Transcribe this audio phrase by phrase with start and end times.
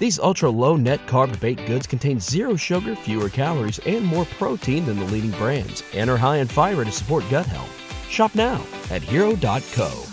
[0.00, 4.86] These ultra low net carb baked goods contain zero sugar, fewer calories, and more protein
[4.86, 7.70] than the leading brands, and are high in fiber to support gut health.
[8.08, 10.06] Shop now at hero.co.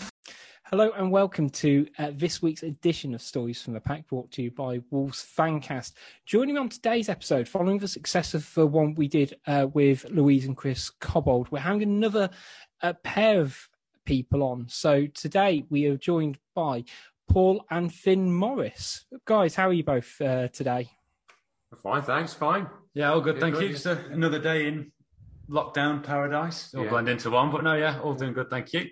[0.65, 4.41] Hello and welcome to uh, this week's edition of Stories from the Pack, brought to
[4.41, 5.93] you by Wolves Fancast.
[6.25, 10.03] Joining me on today's episode, following the success of the one we did uh, with
[10.09, 12.29] Louise and Chris Cobbold, we're having another
[12.81, 13.69] uh, pair of
[14.03, 14.65] people on.
[14.67, 16.83] So today we are joined by
[17.27, 19.05] Paul and Finn Morris.
[19.25, 20.89] Guys, how are you both uh, today?
[21.83, 22.33] Fine, thanks.
[22.33, 22.67] Fine.
[22.93, 23.35] Yeah, all good.
[23.35, 23.63] Yeah, thank good.
[23.63, 23.69] you.
[23.69, 24.91] Just a, another day in
[25.49, 26.73] lockdown paradise.
[26.73, 26.89] All Yeah.
[26.89, 28.49] blend into one, but no, yeah, all doing good.
[28.49, 28.87] Thank you.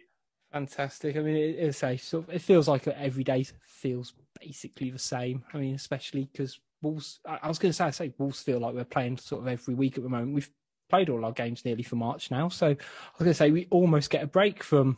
[0.51, 1.15] Fantastic.
[1.17, 4.99] I mean, it, it's a sort of, it feels like every day feels basically the
[4.99, 5.43] same.
[5.53, 7.19] I mean, especially because Wolves.
[7.25, 9.47] I, I was going to say, I say Wolves feel like we're playing sort of
[9.47, 10.33] every week at the moment.
[10.33, 10.49] We've
[10.89, 13.67] played all our games nearly for March now, so I was going to say we
[13.71, 14.97] almost get a break from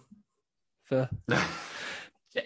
[0.89, 1.09] the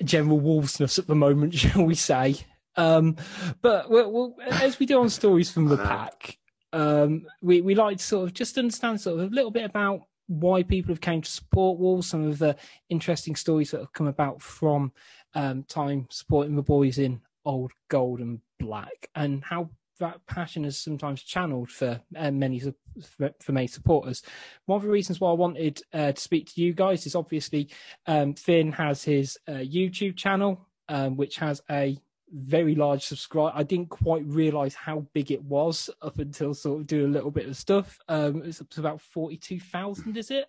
[0.03, 2.35] general Wolvesness at the moment, shall we say?
[2.75, 3.17] Um,
[3.61, 6.37] but we'll, we'll, as we do on stories from the pack,
[6.73, 10.03] um, we we like to sort of just understand sort of a little bit about
[10.27, 12.55] why people have came to support Wolves, some of the
[12.89, 14.93] interesting stories that have come about from
[15.33, 19.69] um, time supporting the boys in old gold and black, and how
[20.01, 24.21] that passion is sometimes channeled for uh, many for, for many supporters.
[24.65, 27.69] One of the reasons why I wanted uh, to speak to you guys is obviously
[28.05, 31.97] um, Finn has his uh, YouTube channel, um, which has a
[32.33, 33.53] very large subscribe.
[33.55, 37.31] I didn't quite realize how big it was up until sort of doing a little
[37.31, 37.99] bit of stuff.
[38.07, 40.47] Um, it's up to about forty-two thousand, is it?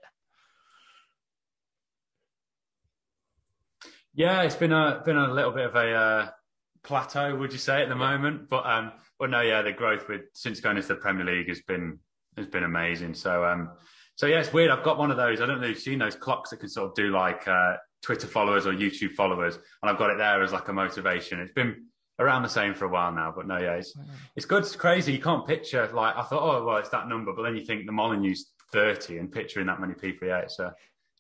[4.15, 6.31] Yeah, it's been a been a little bit of a uh,
[6.85, 8.49] plateau, would you say, at the moment?
[8.49, 11.61] But um, but no, yeah, the growth with since going into the Premier League has
[11.61, 12.01] been
[12.37, 13.15] has been amazing.
[13.15, 13.71] So um,
[14.17, 14.73] so yeah, it's weird.
[14.73, 15.41] I've got one of those.
[15.41, 17.77] I don't know if you've seen those clocks that can sort of do like uh,
[18.03, 21.39] Twitter followers or YouTube followers, and I've got it there as like a motivation.
[21.39, 21.85] It's been
[22.19, 23.95] around the same for a while now, but no, yeah, it's
[24.35, 24.65] it's good.
[24.65, 25.13] It's crazy.
[25.13, 26.43] You can't picture like I thought.
[26.43, 29.81] Oh well, it's that number, but then you think the Molyneux's thirty, and picturing that
[29.81, 30.73] many people, yeah, it's uh,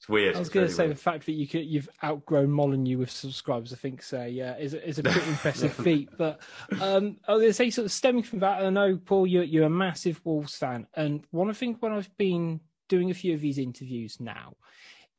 [0.02, 0.34] it's weird.
[0.34, 0.96] I was going to say weird.
[0.96, 4.74] the fact that you could, you've outgrown Molyneux with subscribers, I think, so yeah, is
[4.74, 6.08] a- is a pretty impressive feat.
[6.18, 6.40] But
[6.80, 9.44] um, I was going to say, sort of stemming from that, I know Paul, you're
[9.44, 12.58] you're a massive Wolves fan, and one of the things when I've been
[12.88, 14.56] doing a few of these interviews now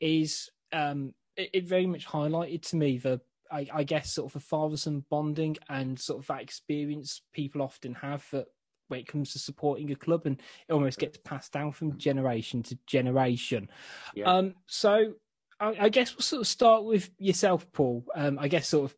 [0.02, 3.22] is um, it, it very much highlighted to me the.
[3.50, 7.62] I, I guess sort of the father son bonding and sort of that experience people
[7.62, 8.48] often have that
[8.94, 12.62] when it comes to supporting a club and it almost gets passed down from generation
[12.62, 13.68] to generation.
[14.14, 14.26] Yeah.
[14.26, 15.14] Um, so
[15.60, 18.06] I, I guess we'll sort of start with yourself, Paul.
[18.16, 18.98] Um, I guess sort of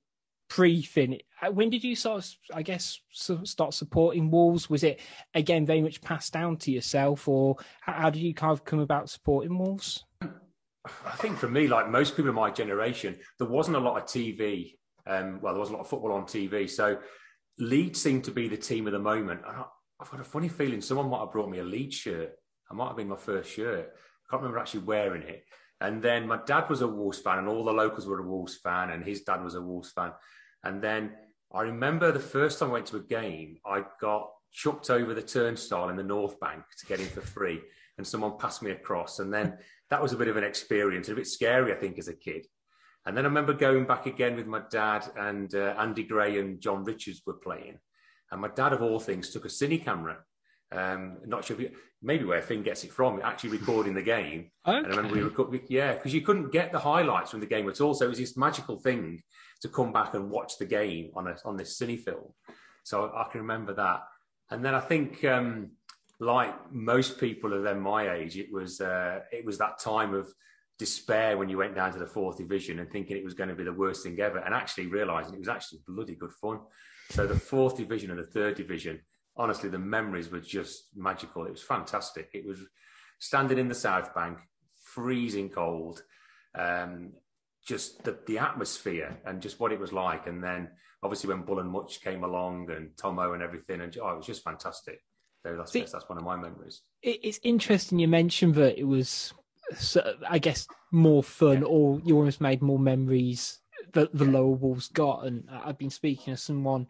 [0.49, 1.17] pre-Finn.
[1.41, 4.69] Uh, When did you sort of, I guess, sort of start supporting Wolves?
[4.69, 4.99] Was it
[5.33, 8.79] again very much passed down to yourself, or how, how did you kind of come
[8.79, 10.03] about supporting Wolves?
[11.05, 14.03] I think for me, like most people in my generation, there wasn't a lot of
[14.03, 14.75] TV.
[15.07, 16.69] Um, well, there wasn't a lot of football on TV.
[16.69, 16.97] So
[17.57, 19.41] Leeds seemed to be the team of the moment.
[19.47, 19.63] And I,
[19.99, 22.33] I've got a funny feeling someone might have brought me a lead shirt.
[22.69, 23.91] I might have been my first shirt.
[23.93, 25.45] I can't remember actually wearing it.
[25.81, 28.57] And then my dad was a Wolves fan, and all the locals were a Wolves
[28.57, 30.11] fan, and his dad was a Wolves fan.
[30.63, 31.11] And then
[31.53, 35.21] I remember the first time I went to a game, I got chucked over the
[35.21, 37.61] turnstile in the North Bank to get in for free,
[37.97, 39.19] and someone passed me across.
[39.19, 39.57] And then
[39.89, 42.47] that was a bit of an experience, a bit scary, I think, as a kid.
[43.05, 46.59] And then I remember going back again with my dad, and uh, Andy Gray and
[46.59, 47.79] John Richards were playing.
[48.35, 50.17] And my dad, of all things, took a cine camera.
[50.69, 51.71] Um, not sure if you,
[52.01, 54.51] maybe where Finn gets it from, actually recording the game.
[54.65, 57.69] And I remember we record, yeah, because you couldn't get the highlights from the game
[57.69, 57.93] at all.
[57.93, 59.23] So it was this magical thing
[59.61, 62.33] to come back and watch the game on a, on this cine film.
[62.83, 64.01] So I can remember that.
[64.51, 65.71] And then I think, um,
[66.19, 70.27] like most people of then my age, it was uh, it was that time of
[70.77, 73.55] despair when you went down to the fourth division and thinking it was going to
[73.55, 76.59] be the worst thing ever, and actually realizing it was actually bloody good fun.
[77.11, 79.01] So the fourth division and the third division,
[79.37, 81.45] honestly, the memories were just magical.
[81.45, 82.29] It was fantastic.
[82.33, 82.59] It was
[83.19, 84.39] standing in the South Bank,
[84.83, 86.03] freezing cold,
[86.57, 87.13] um,
[87.65, 90.27] just the, the atmosphere and just what it was like.
[90.27, 90.69] And then
[91.03, 94.25] obviously when Bull and Mutch came along and Tomo and everything, and oh, it was
[94.25, 94.99] just fantastic.
[95.43, 96.81] So that's, that's one of my memories.
[97.03, 99.31] It's interesting you mentioned that it was,
[100.27, 101.67] I guess, more fun, yeah.
[101.67, 103.59] or you almost made more memories
[103.95, 105.25] that the lower wolves got.
[105.25, 106.87] And I've been speaking to someone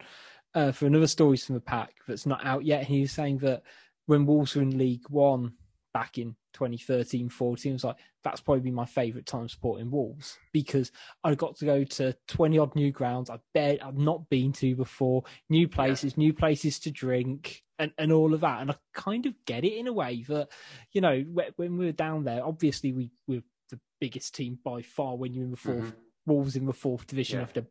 [0.54, 2.80] uh, for another stories from the pack that's not out yet.
[2.80, 3.62] And he was saying that
[4.06, 5.54] when Wolves were in League One
[5.92, 10.92] back in 2013 14 I was like that's probably my favorite time supporting wolves because
[11.24, 14.76] i got to go to 20 odd new grounds i bet i've not been to
[14.76, 16.24] before new places yeah.
[16.24, 19.72] new places to drink and, and all of that and i kind of get it
[19.72, 20.48] in a way that
[20.92, 21.24] you know
[21.56, 25.44] when we were down there obviously we were the biggest team by far when you're
[25.44, 25.88] in the 4th mm-hmm.
[26.26, 27.44] Wolves in the fourth division yeah.
[27.44, 27.66] after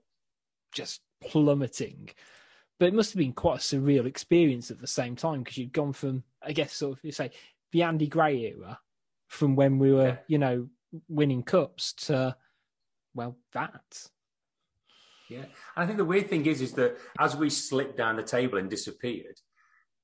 [0.72, 2.10] just plummeting
[2.78, 5.74] but it must have been quite a surreal experience at the same time because you'd
[5.74, 7.32] gone from i guess sort of you say
[7.76, 8.80] the Andy Gray era
[9.28, 10.18] from when we were, yeah.
[10.28, 10.70] you know,
[11.10, 12.34] winning cups to,
[13.14, 14.08] well, that.
[15.30, 15.40] Yeah.
[15.40, 18.60] And I think the weird thing is, is that as we slipped down the table
[18.60, 19.36] and disappeared,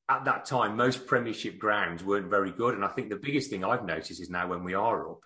[0.09, 2.73] at that time, most Premiership grounds weren't very good.
[2.75, 5.21] And I think the biggest thing I've noticed is now when we are up,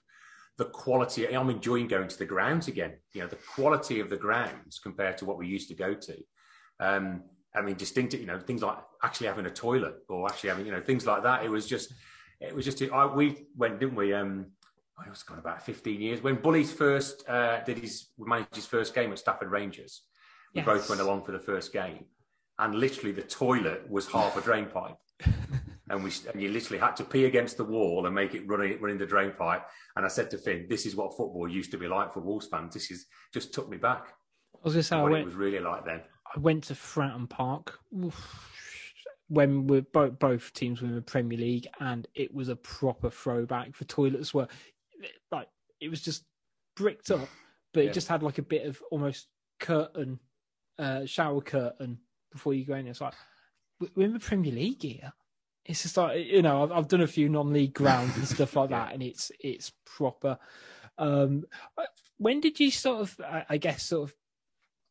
[0.57, 2.93] the quality, I'm enjoying going to the grounds again.
[3.13, 6.17] You know, the quality of the grounds compared to what we used to go to.
[6.79, 7.23] Um,
[7.53, 10.71] I mean, distinctive, you know, things like actually having a toilet or actually having, you
[10.71, 11.43] know, things like that.
[11.43, 11.93] It was just,
[12.39, 14.13] it was just I, we went, didn't we?
[14.13, 14.47] Um,
[14.97, 18.93] I was gone about fifteen years when Bully's first uh, did his managed his first
[18.95, 20.03] game at Stafford Rangers.
[20.53, 20.65] We yes.
[20.65, 22.05] both went along for the first game,
[22.59, 24.95] and literally the toilet was half a drain pipe.
[25.89, 28.79] and we and you literally had to pee against the wall and make it running
[28.81, 29.65] running the drain pipe.
[29.95, 32.47] And I said to Finn, "This is what football used to be like for Wolves
[32.47, 32.73] fans.
[32.73, 34.07] This is just took me back."
[34.55, 36.01] I was going to say, what went, it was really like then.
[36.35, 37.79] I went to Fratton Park.
[39.27, 43.09] When we both both teams were in the Premier League, and it was a proper
[43.09, 43.77] throwback.
[43.77, 44.47] The toilets were
[45.31, 45.47] like
[45.81, 46.25] it was just
[46.75, 47.27] bricked up,
[47.73, 47.89] but yeah.
[47.89, 49.27] it just had like a bit of almost
[49.59, 50.19] curtain,
[50.77, 51.99] uh, shower curtain
[52.31, 52.87] before you go in.
[52.87, 53.13] It's like
[53.95, 55.11] we're in the Premier League here.
[55.65, 58.69] It's just like you know I've, I've done a few non-league grounds and stuff like
[58.71, 60.37] that, and it's it's proper.
[60.97, 61.45] Um,
[62.17, 63.19] when did you sort of,
[63.49, 64.15] I guess, sort of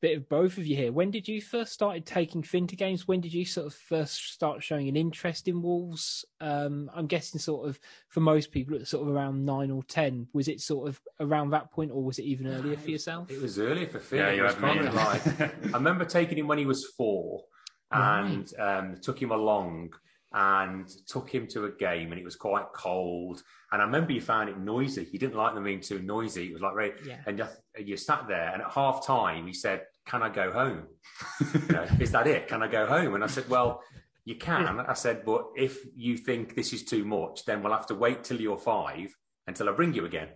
[0.04, 0.92] bit of both of you here.
[0.92, 3.08] When did you first started taking Finter games?
[3.08, 6.26] When did you sort of first start showing an interest in Wolves?
[6.42, 10.26] Um, I'm guessing sort of for most people, it's sort of around nine or ten.
[10.34, 13.30] Was it sort of around that point, or was it even earlier for yourself?
[13.30, 14.18] It was earlier for Finn.
[14.18, 14.82] Yeah, you had me.
[14.90, 17.40] Like, I remember taking him when he was four,
[17.90, 18.78] and right.
[18.78, 19.94] um, took him along
[20.34, 23.40] and took him to a game and it was quite cold.
[23.70, 25.08] And I remember you found it noisy.
[25.12, 26.48] You didn't like them being too noisy.
[26.48, 26.94] It was like, right.
[27.06, 27.20] Yeah.
[27.26, 27.46] And you,
[27.78, 30.88] you sat there and at half time he said, can I go home?
[31.54, 32.48] you know, is that it?
[32.48, 33.14] Can I go home?
[33.14, 33.80] And I said, well,
[34.24, 34.80] you can.
[34.88, 38.24] I said, but if you think this is too much, then we'll have to wait
[38.24, 39.16] till you're five
[39.46, 40.28] until I bring you again.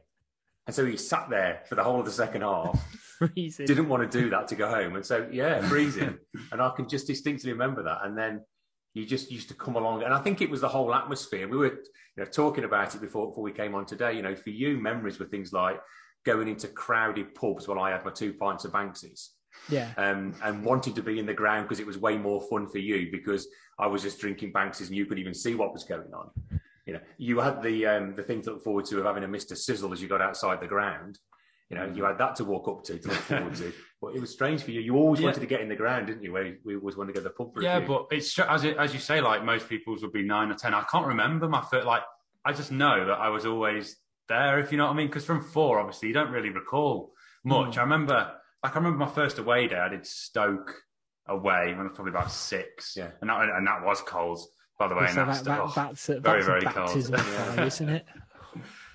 [0.69, 2.79] And so he sat there for the whole of the second half.
[3.19, 3.67] freezing.
[3.67, 4.95] Didn't want to do that to go home.
[4.95, 6.19] And so, yeah, freezing.
[6.53, 8.05] and I can just distinctly remember that.
[8.05, 8.45] And then
[8.95, 10.03] you just used to come along.
[10.03, 11.49] And I think it was the whole atmosphere.
[11.49, 11.83] We were you
[12.17, 14.15] know, talking about it before, before we came on today.
[14.15, 15.81] You know, for you, memories were things like
[16.25, 19.35] going into crowded pubs while I had my two pints of Banks's
[19.69, 19.91] yeah.
[19.97, 22.79] Um, and wanted to be in the ground because it was way more fun for
[22.79, 23.49] you because
[23.79, 26.31] I was just drinking Banks's and you could even see what was going on.
[26.87, 29.29] You know, you had the um, the thing to look forward to of having a
[29.29, 29.57] Mr.
[29.57, 31.19] Sizzle as you got outside the ground.
[31.71, 33.73] You know, you had that to walk up to to look forward to.
[34.01, 34.81] But it was strange for you.
[34.81, 35.27] You always yeah.
[35.27, 36.33] wanted to get in the ground, didn't you?
[36.33, 37.61] Where we always wanted to go to the pub.
[37.61, 40.55] yeah, but it's as it, as you say, like most people's would be nine or
[40.55, 40.73] ten.
[40.73, 41.85] I can't remember my first.
[41.85, 42.03] Like
[42.45, 43.97] I just know that I was always
[44.29, 44.61] there.
[44.61, 47.13] If you know what I mean, because from four, obviously, you don't really recall
[47.45, 47.75] much.
[47.75, 47.79] Mm.
[47.79, 48.33] I remember
[48.63, 50.75] like I remember my first away day, I did Stoke
[51.29, 52.95] away when I was probably about six.
[52.97, 53.11] Yeah.
[53.21, 54.41] And that, and that was cold,
[54.79, 55.07] by the way.
[55.09, 56.91] So that, that, that's a, very, very cold.
[56.91, 58.07] Fire, isn't it?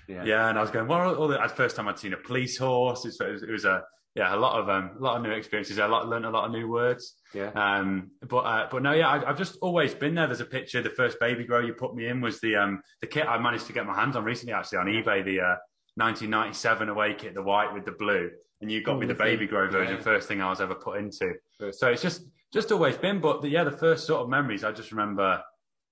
[0.08, 0.24] Yeah.
[0.24, 0.48] yeah.
[0.48, 3.04] And I was going, well, all the, first time I'd seen a police horse.
[3.04, 3.82] It was, it was a,
[4.14, 5.80] yeah, a lot of um, a lot of new experiences.
[5.80, 7.14] I learned a lot of new words.
[7.32, 7.50] Yeah.
[7.50, 10.28] Um, but uh, but no, yeah, I, have just always been there.
[10.28, 10.80] There's a picture.
[10.82, 13.66] The first baby grow you put me in was the um the kit I managed
[13.66, 15.24] to get my hands on recently, actually on eBay.
[15.24, 15.56] The uh,
[15.96, 18.30] 1997 away kit, the white with the blue,
[18.60, 19.96] and you got oh, me the baby grow version.
[19.96, 20.02] Yeah.
[20.02, 21.34] First thing I was ever put into.
[21.72, 23.20] So it's just just always been.
[23.20, 25.42] But the, yeah, the first sort of memories I just remember.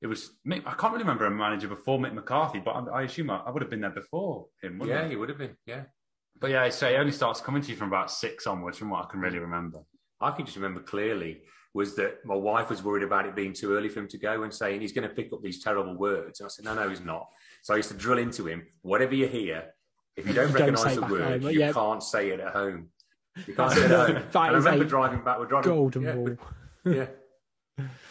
[0.02, 3.02] It was Mick, I can't really remember a manager before Mick McCarthy, but I, I
[3.02, 4.82] assume I, I, would have been there before him.
[4.85, 5.09] yeah, I?
[5.09, 5.56] he would have been.
[5.64, 5.82] Yeah,
[6.40, 9.04] but yeah, so it only starts coming to you from about six onwards, from what
[9.04, 9.42] I can really mm.
[9.42, 9.78] remember.
[10.21, 11.42] I can just remember clearly
[11.75, 14.42] was that my wife was worried about it being too early for him to go
[14.42, 16.40] and saying he's going to pick up these terrible words.
[16.40, 17.28] And I said, no, no, he's not.
[17.62, 19.64] So I used to drill into him, whatever you hear,
[20.16, 21.73] If you don't don't recognise the word, home, you yeah.
[21.73, 22.88] can't say it at home.
[23.47, 24.23] You can't say it at home.
[24.35, 25.38] I remember driving back.
[25.38, 25.73] We're driving.
[25.73, 26.37] Golden yeah, rule.
[26.85, 27.06] Yeah.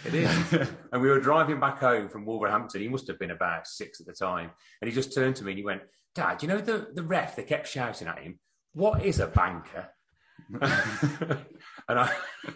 [0.05, 0.53] It is.
[0.91, 2.81] and we were driving back home from Wolverhampton.
[2.81, 4.51] He must have been about six at the time.
[4.81, 5.81] And he just turned to me and he went,
[6.15, 8.39] Dad, you know the, the ref, they kept shouting at him,
[8.73, 9.89] what is a banker?
[10.61, 12.11] and I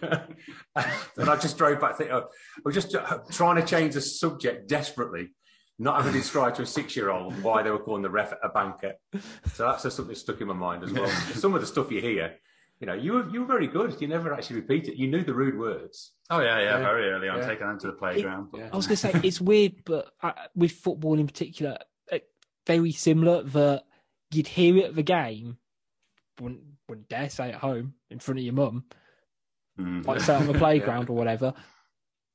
[1.16, 1.96] and I just drove back.
[1.96, 2.94] Thinking, oh, I was just
[3.30, 5.30] trying to change the subject desperately,
[5.78, 8.94] not having to describe to a six-year-old why they were calling the ref a banker.
[9.54, 11.08] So that's just something that stuck in my mind as well.
[11.34, 12.36] Some of the stuff you hear,
[12.80, 14.00] you know, you were you were very good.
[14.00, 14.96] You never actually repeat it.
[14.96, 16.12] You knew the rude words.
[16.30, 16.78] Oh yeah, yeah, Yeah.
[16.80, 17.46] very early on, Yeah.
[17.48, 18.48] taking them to the playground.
[18.54, 18.68] Yeah.
[18.72, 21.78] I was going to say it's weird, but uh, with football in particular,
[22.12, 22.18] uh,
[22.66, 23.42] very similar.
[23.44, 23.84] That
[24.32, 25.56] you'd hear it at the game,
[26.40, 28.84] wouldn't wouldn't dare say at home in front of your mum,
[29.78, 30.06] Mm.
[30.06, 31.54] like say on the playground or whatever.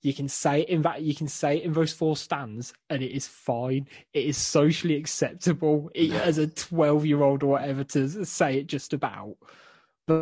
[0.04, 3.04] You can say it in that you can say it in those four stands, and
[3.04, 3.88] it is fine.
[4.14, 6.22] It is socially acceptable Yeah.
[6.22, 9.38] as a twelve-year-old or whatever to say it just about.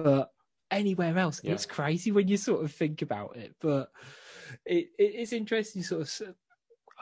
[0.04, 0.32] But
[0.72, 1.54] anywhere else, Yeah.
[1.54, 3.56] it's crazy when you sort of think about it.
[3.60, 3.92] But
[4.66, 6.36] it, it it's interesting, sort of.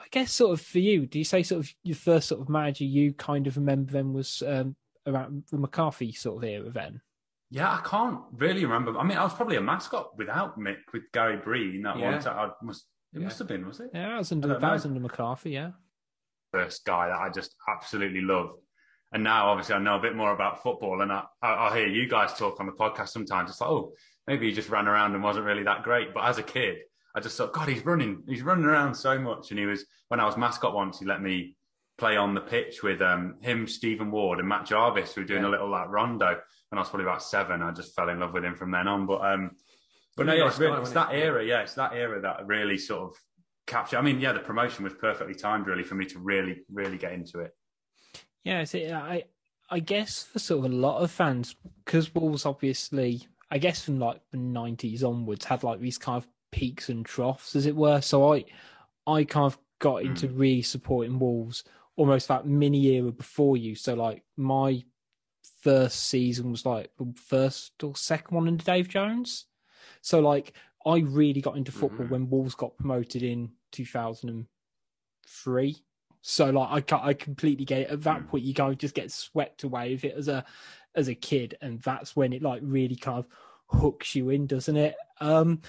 [0.00, 2.48] I guess, sort of for you, do you say sort of your first sort of
[2.48, 4.76] manager you kind of remember then was um,
[5.06, 7.00] around the McCarthy sort of era then?
[7.50, 8.96] Yeah, I can't really remember.
[8.96, 12.12] I mean, I was probably a mascot without Mick with Gary Breen that Yeah.
[12.12, 12.38] one time.
[12.38, 12.86] I must.
[13.12, 13.24] It Yeah.
[13.24, 13.90] must have been, was it?
[13.92, 15.72] Yeah, that was under that was under McCarthy, yeah.
[16.52, 18.60] First guy that I just absolutely loved.
[19.12, 21.86] And now, obviously, I know a bit more about football, and I, I, I'll hear
[21.88, 23.50] you guys talk on the podcast sometimes.
[23.50, 23.92] It's like, oh,
[24.26, 26.12] maybe he just ran around and wasn't really that great.
[26.12, 26.76] But as a kid,
[27.14, 29.50] I just thought, God, he's running, he's running around so much.
[29.50, 31.56] And he was when I was mascot once, he let me
[31.96, 35.42] play on the pitch with um, him, Stephen Ward, and Matt Jarvis, who were doing
[35.42, 35.48] Yeah.
[35.48, 36.28] a little like rondo.
[36.28, 38.86] and I was probably about seven, I just fell in love with him from then
[38.86, 39.06] on.
[39.06, 39.52] But um,
[40.16, 41.44] but no, yeah, it's, really, it's that era.
[41.44, 43.16] Yeah, it's that era that really sort of
[43.66, 43.98] captured.
[43.98, 47.12] I mean, yeah, the promotion was perfectly timed, really, for me to really, really get
[47.12, 47.52] into it.
[48.44, 49.24] Yeah, so I
[49.70, 51.54] I guess for sort of a lot of fans,
[51.84, 56.28] because Wolves obviously, I guess from like the nineties onwards, had like these kind of
[56.52, 58.00] peaks and troughs, as it were.
[58.00, 58.44] So I
[59.06, 61.64] I kind of got into really supporting Wolves
[61.96, 63.74] almost that mini era before you.
[63.74, 64.82] So like my
[65.62, 69.46] first season was like the first or second one under Dave Jones.
[70.00, 70.52] So like
[70.86, 72.10] I really got into football Mhm.
[72.10, 74.46] when Wolves got promoted in two thousand and
[75.26, 75.76] three.
[76.22, 77.90] So like I I completely get it.
[77.90, 78.28] At that Mm.
[78.28, 80.44] point, you kind of just get swept away with it as a
[80.94, 83.26] as a kid, and that's when it like really kind of
[83.66, 84.96] hooks you in, doesn't it?
[85.20, 85.60] Um,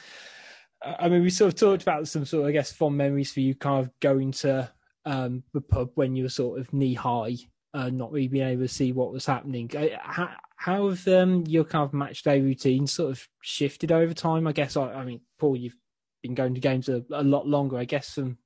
[0.83, 3.31] I I mean, we sort of talked about some sort of I guess fond memories
[3.31, 4.71] for you, kind of going to
[5.05, 7.35] um the pub when you were sort of knee high,
[7.73, 9.69] uh, not really being able to see what was happening.
[9.75, 14.13] Uh, How, how have um, your kind of match day routine sort of shifted over
[14.13, 14.45] time?
[14.45, 15.77] I guess I, I mean, Paul, you've
[16.21, 18.37] been going to games a, a lot longer, I guess, from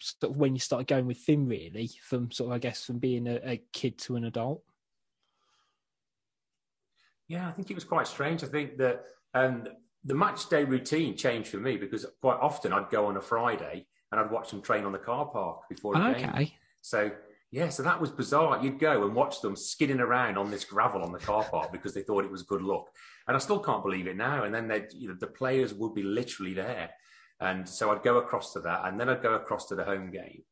[0.00, 2.98] sort of when you started going with Finn, really, from sort of, I guess, from
[2.98, 4.62] being a, a kid to an adult.
[7.28, 8.42] Yeah, I think it was quite strange.
[8.42, 9.04] I think that
[9.34, 9.68] um,
[10.04, 13.86] the match day routine changed for me because quite often I'd go on a Friday
[14.10, 16.28] and I'd watch them train on the car park before a game.
[16.28, 16.54] Okay.
[16.80, 17.10] So
[17.52, 18.62] yeah, so that was bizarre.
[18.62, 21.94] You'd go and watch them skidding around on this gravel on the car park because
[21.94, 22.86] they thought it was good luck,
[23.26, 24.44] and I still can't believe it now.
[24.44, 26.90] And then they, you know, the players would be literally there,
[27.40, 30.10] and so I'd go across to that, and then I'd go across to the home
[30.10, 30.42] game,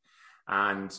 [0.49, 0.99] and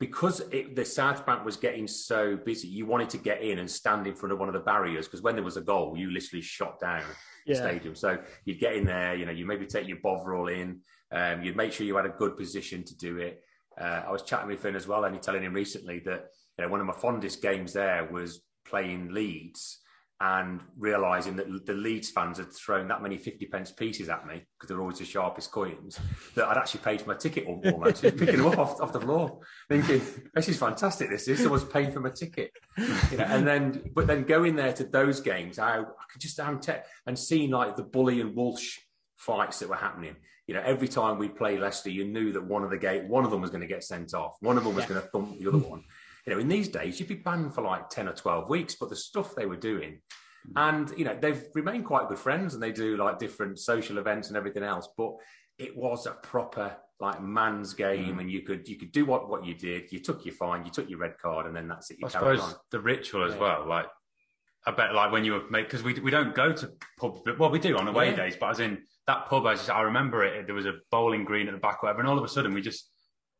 [0.00, 3.68] because it, the South Bank was getting so busy, you wanted to get in and
[3.68, 6.10] stand in front of one of the barriers because when there was a goal, you
[6.10, 7.02] literally shot down
[7.46, 7.96] the stadium.
[7.96, 10.80] So you'd get in there, you know, you maybe take your bovril in,
[11.10, 13.42] um, you'd make sure you had a good position to do it.
[13.80, 16.26] Uh, I was chatting with Finn as well, and he telling him recently that
[16.58, 19.78] you know one of my fondest games there was playing Leeds
[20.20, 24.42] and realizing that the Leeds fans had thrown that many 50 pence pieces at me
[24.56, 25.98] because they're always the sharpest coins
[26.34, 29.00] that I'd actually paid for my ticket almost, just picking them up off, off the
[29.00, 30.00] floor, thinking,
[30.34, 31.08] this is fantastic.
[31.08, 32.50] This is someone's paying for my ticket.
[32.76, 36.36] You know, and then, but then going there to those games, I, I could just
[36.62, 36.72] te-
[37.06, 38.78] and seeing like the Bully and Walsh
[39.16, 40.16] fights that were happening.
[40.48, 43.24] You know, every time we play Leicester, you knew that one of the gate, one
[43.24, 44.36] of them was going to get sent off.
[44.40, 44.88] One of them was Yeah.
[44.88, 45.84] going to thump the other one.
[46.28, 48.90] You know, in these days, you'd be banned for like 10 or 12 weeks, but
[48.90, 50.00] the stuff they were doing,
[50.56, 54.28] and, you know, they've remained quite good friends and they do like different social events
[54.28, 55.12] and everything else, but
[55.58, 58.20] it was a proper like man's game Mm.
[58.20, 59.90] and you could, you could do what, what you did.
[59.90, 61.98] You took your fine, you took your red card and then that's it.
[61.98, 62.54] You I suppose on.
[62.72, 63.40] the ritual as Yeah.
[63.40, 63.66] well.
[63.66, 63.86] Like,
[64.66, 67.38] I bet, like when you were made because we we don't go to pubs, but
[67.38, 68.16] well, we do on away Yeah.
[68.16, 68.36] days.
[68.36, 70.44] But as in that pub, I just I remember it.
[70.46, 72.60] There was a bowling green at the back, whatever, and all of a sudden we
[72.60, 72.90] just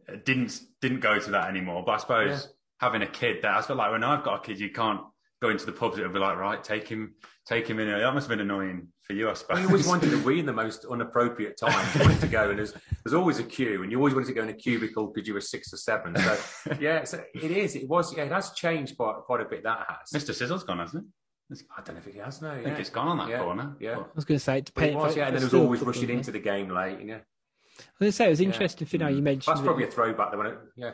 [0.09, 1.83] uh, didn't didn't go to that anymore.
[1.85, 2.51] But I suppose Yeah.
[2.81, 5.01] Having a kid there, I suppose like when I've got a kid, you can't
[5.41, 7.15] go into the pubs, it would be like, right, take him,
[7.47, 7.89] take him in.
[7.89, 9.55] That must have been annoying for you, I suppose.
[9.55, 11.87] Well, you always wanted to wee in the most inappropriate time.
[11.95, 14.35] You wanted to go, and there's, there's always a queue, and you always wanted to
[14.35, 16.17] go in a cubicle because you were six or seven.
[16.17, 16.39] So,
[16.81, 17.77] yeah, so it is.
[17.77, 18.17] It was.
[18.17, 19.63] Yeah, it has changed quite quite a bit.
[19.63, 20.23] That has.
[20.23, 20.35] Mr.
[20.35, 21.63] Sizzle's gone, hasn't it?
[21.77, 22.43] I don't know if it has.
[22.43, 22.63] No, I yeah.
[22.65, 23.77] think it's gone on that Yeah, corner.
[23.81, 23.93] yeah.
[23.97, 25.07] I was going to say it But it depends.
[25.07, 26.99] was, yeah, and then it was always football, rushing into the game late.
[27.03, 28.47] Yeah, I was going to say it was Yeah.
[28.49, 29.09] interesting for now.
[29.09, 30.33] You mentioned that's that- probably a throwback.
[30.33, 30.91] Though, when it, yeah,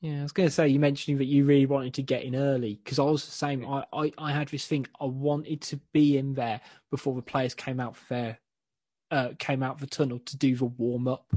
[0.00, 2.36] Yeah, I was going to say you mentioned that you really wanted to get in
[2.36, 3.66] early because I was the same.
[3.68, 4.86] I, I I had this thing.
[5.00, 8.38] I wanted to be in there before the players came out for
[9.10, 11.34] uh, came out the tunnel to do the warm up.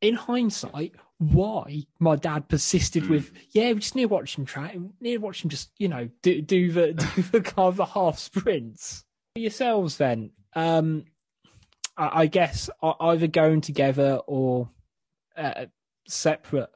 [0.00, 3.10] In hindsight, why my dad persisted Hmm.
[3.10, 5.88] with yeah, we just need to watch him try, need to watch him just you
[5.88, 9.04] know do do the do the kind of the half sprints.
[9.34, 11.04] Yourselves then, um,
[11.98, 14.70] I, I guess either going together or
[15.36, 15.66] uh,
[16.08, 16.70] separate.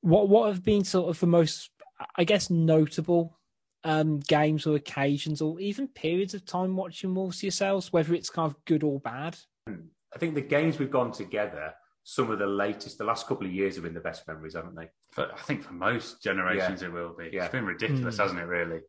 [0.00, 1.70] What what have been sort of the most,
[2.16, 3.38] I guess, notable
[3.84, 8.50] um, games or occasions or even periods of time watching Wolves yourselves, whether it's kind
[8.50, 9.36] of good or bad?
[9.68, 13.52] I think the games we've gone together, some of the latest, the last couple of
[13.52, 14.88] years have been the best memories, haven't they?
[15.12, 17.30] For, I think for most generations it will be.
[17.32, 17.44] Yeah.
[17.44, 18.22] It's been ridiculous, Mm.
[18.22, 18.44] hasn't it?
[18.44, 18.80] Really.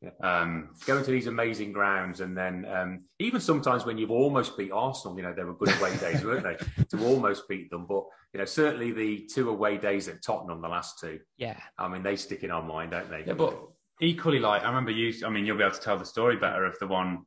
[0.00, 0.10] Yeah.
[0.20, 4.70] Um, Going to these amazing grounds, and then um, even sometimes when you've almost beat
[4.70, 6.56] Arsenal, you know, they were good away days, weren't they?
[6.96, 10.68] To almost beat them, but you know, certainly the two away days at Tottenham, the
[10.68, 11.18] last two.
[11.36, 13.24] Yeah, I mean, they stick in our mind, don't they?
[13.26, 13.58] yeah, but
[14.00, 15.26] equally, like I remember you.
[15.26, 17.24] I mean, you'll be able to tell the story better of the one,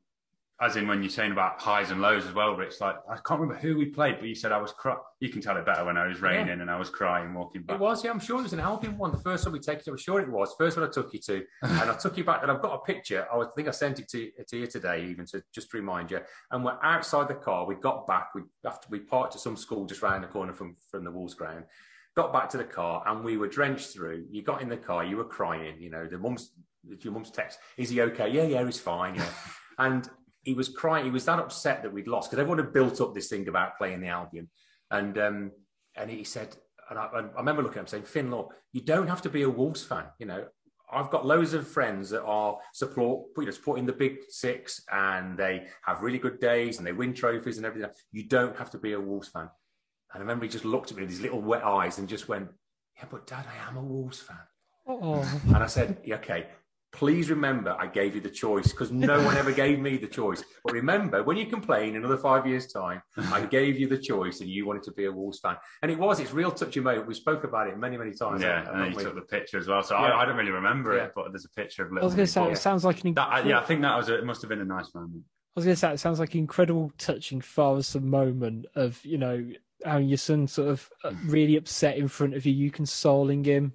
[0.62, 2.56] as in when you're saying about highs and lows as well.
[2.56, 4.96] Rich, like I can't remember who we played, but you said I was cry.
[5.20, 7.77] You can tell it better when I was raining and I was crying walking back.
[7.77, 9.12] It was, yeah, I'm sure it was an Albion one.
[9.12, 10.53] The first one we take you to, I'm sure it was.
[10.58, 12.80] First one I took you to, and I took you back, and I've got a
[12.80, 13.25] picture.
[13.34, 16.20] I think I sent it to, to you today, even to just to remind you.
[16.51, 17.65] And we're outside the car.
[17.65, 18.30] We got back.
[18.36, 21.34] We after we parked at some school just round the corner from from the Wolves
[21.34, 21.65] ground.
[22.15, 24.25] Got back to the car, and we were drenched through.
[24.30, 25.03] You got in the car.
[25.03, 25.82] You were crying.
[25.82, 26.51] You know, the mum's
[27.00, 27.58] your mum's text.
[27.77, 28.30] Is he okay?
[28.30, 29.15] Yeah, yeah, he's fine.
[29.15, 29.30] Yeah,
[29.80, 30.10] and
[30.43, 31.05] he was crying.
[31.05, 33.77] He was that upset that we'd lost because everyone had built up this thing about
[33.77, 34.50] playing the Albion,
[34.89, 35.51] and um,
[35.95, 36.55] and he said,
[36.89, 39.43] and I, I remember looking at him saying, Finn, look, you don't have to be
[39.43, 40.05] a Wolves fan.
[40.19, 40.45] You know,
[40.91, 45.38] I've got loads of friends that are support, you know, supporting the big six, and
[45.38, 47.89] they have really good days and they win trophies and everything.
[48.12, 49.49] You don't have to be a Wolves fan.
[50.13, 52.27] And I remember he just looked at me with his little wet eyes and just
[52.27, 52.49] went,
[52.97, 54.39] "Yeah, but Dad, I am a Wolves fan."
[54.88, 56.47] oh, And I said, yeah, okay,
[56.91, 60.43] please remember I gave you the choice because no one ever gave me the choice.
[60.63, 64.49] But remember, when you complain another five years' time, I gave you the choice and
[64.49, 65.56] you wanted to be a Wolves fan.
[65.82, 67.08] And it was, it's real touchy moment.
[67.08, 68.41] We spoke about it many, many times.
[68.41, 69.04] yeah, and then you we?
[69.04, 69.82] took the picture as well.
[69.84, 70.01] So Yeah.
[70.08, 71.06] I, I don't really remember Yeah.
[71.06, 73.13] it, but there's a picture of I was going to say it sounds like an
[73.13, 74.25] That, I- yeah, I think that was a, it.
[74.25, 75.23] Must have been a nice moment.
[75.23, 79.17] I was going to say it sounds like an incredible, touching, fathersome moment of you
[79.17, 79.45] know
[79.84, 83.73] having your son sort of uh, really upset in front of you, you consoling him,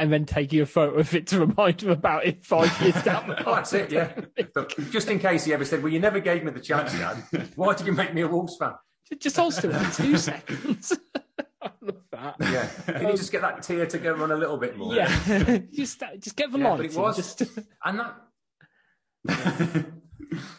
[0.00, 3.28] and then taking a photo of it to remind him about it five years down
[3.28, 3.42] the line.
[3.46, 4.12] Oh, that's it, yeah.
[4.54, 7.22] But just in case he ever said, well, you never gave me the chance, Dad.
[7.54, 8.72] Why did you make me a Wolves fan?
[9.18, 10.96] Just hold still for two seconds.
[11.62, 12.36] I love that.
[12.40, 12.68] Yeah.
[12.98, 14.94] Can you just get that tear to go run a little bit more?
[14.94, 17.42] Yeah, just just get the Yeah, it was- just
[17.84, 18.16] And that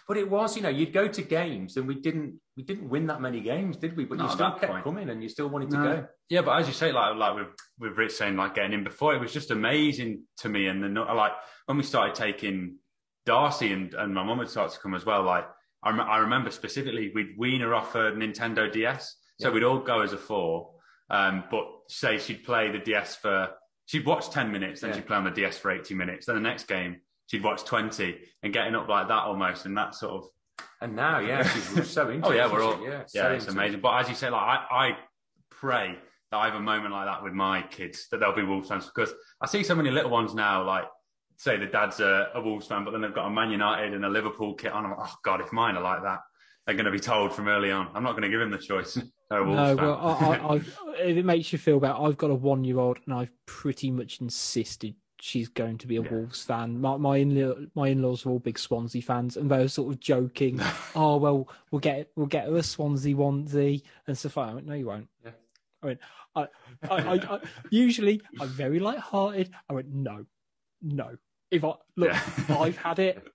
[0.08, 3.08] But it was, you know, you'd go to games and we didn't we didn't win
[3.08, 4.06] that many games, did we?
[4.06, 4.84] But Not you still kept point.
[4.84, 5.84] coming and you still wanted to No.
[5.84, 6.08] go.
[6.30, 7.48] Yeah, but as you say, like like with
[7.80, 10.68] with Rich saying like getting in before, it was just amazing to me.
[10.68, 11.32] And then like
[11.66, 12.78] when we started taking
[13.26, 15.24] Darcy and, and my mum had started to come as well.
[15.24, 15.46] Like
[15.84, 19.54] I, rem- I remember specifically, we'd wean her off a Nintendo DS, so Yeah.
[19.54, 20.72] we'd all go as a four.
[21.10, 23.50] Um, but say she'd play the DS for
[23.86, 24.96] she'd watch ten minutes, then Yeah.
[24.98, 26.26] she'd play on the DS for eighty minutes.
[26.26, 26.98] Then the next game
[27.32, 30.30] she'd watch twenty, and getting up like that almost, and that sort of
[30.82, 33.60] And now, yeah, she's so into Oh yeah, we're all yeah, yeah, so it's into
[33.60, 33.64] it.
[33.64, 33.82] amazing.
[33.82, 34.98] But as you say, like I, I
[35.50, 35.96] pray
[36.32, 38.90] that I have a moment like that with my kids that they'll be Wolves fans
[38.94, 40.86] because I see so many little ones now, like
[41.38, 44.06] say the dad's a, a Wolves fan, but then they've got a Man United and
[44.06, 44.86] a Liverpool kit on.
[44.86, 46.20] I'm like, oh god, if mine are like that,
[46.66, 47.90] they're going to be told from early on.
[47.96, 48.98] I'm not going to give him the choice.
[49.30, 49.84] They're a Wolves no.
[49.84, 53.16] Well, I, I, I've, if it makes you feel better, I've got a one-year-old, and
[53.16, 56.10] I've pretty much insisted she's going to be a Yeah.
[56.10, 56.82] Wolves fan.
[56.82, 60.60] My my in my in-laws are all big Swansea fans, and they're sort of joking.
[60.96, 64.42] oh well, we'll get we'll get her a Swansea onesie and stuff that.
[64.42, 65.08] I went, no, you won't.
[65.24, 65.32] Yeah.
[65.84, 66.00] I went,
[66.36, 66.42] I,
[66.90, 69.52] I, I, I usually I'm very light-hearted.
[69.70, 70.26] I went, no,
[70.82, 71.18] no.
[71.52, 72.60] If I look, Yeah.
[72.60, 73.28] I've had it.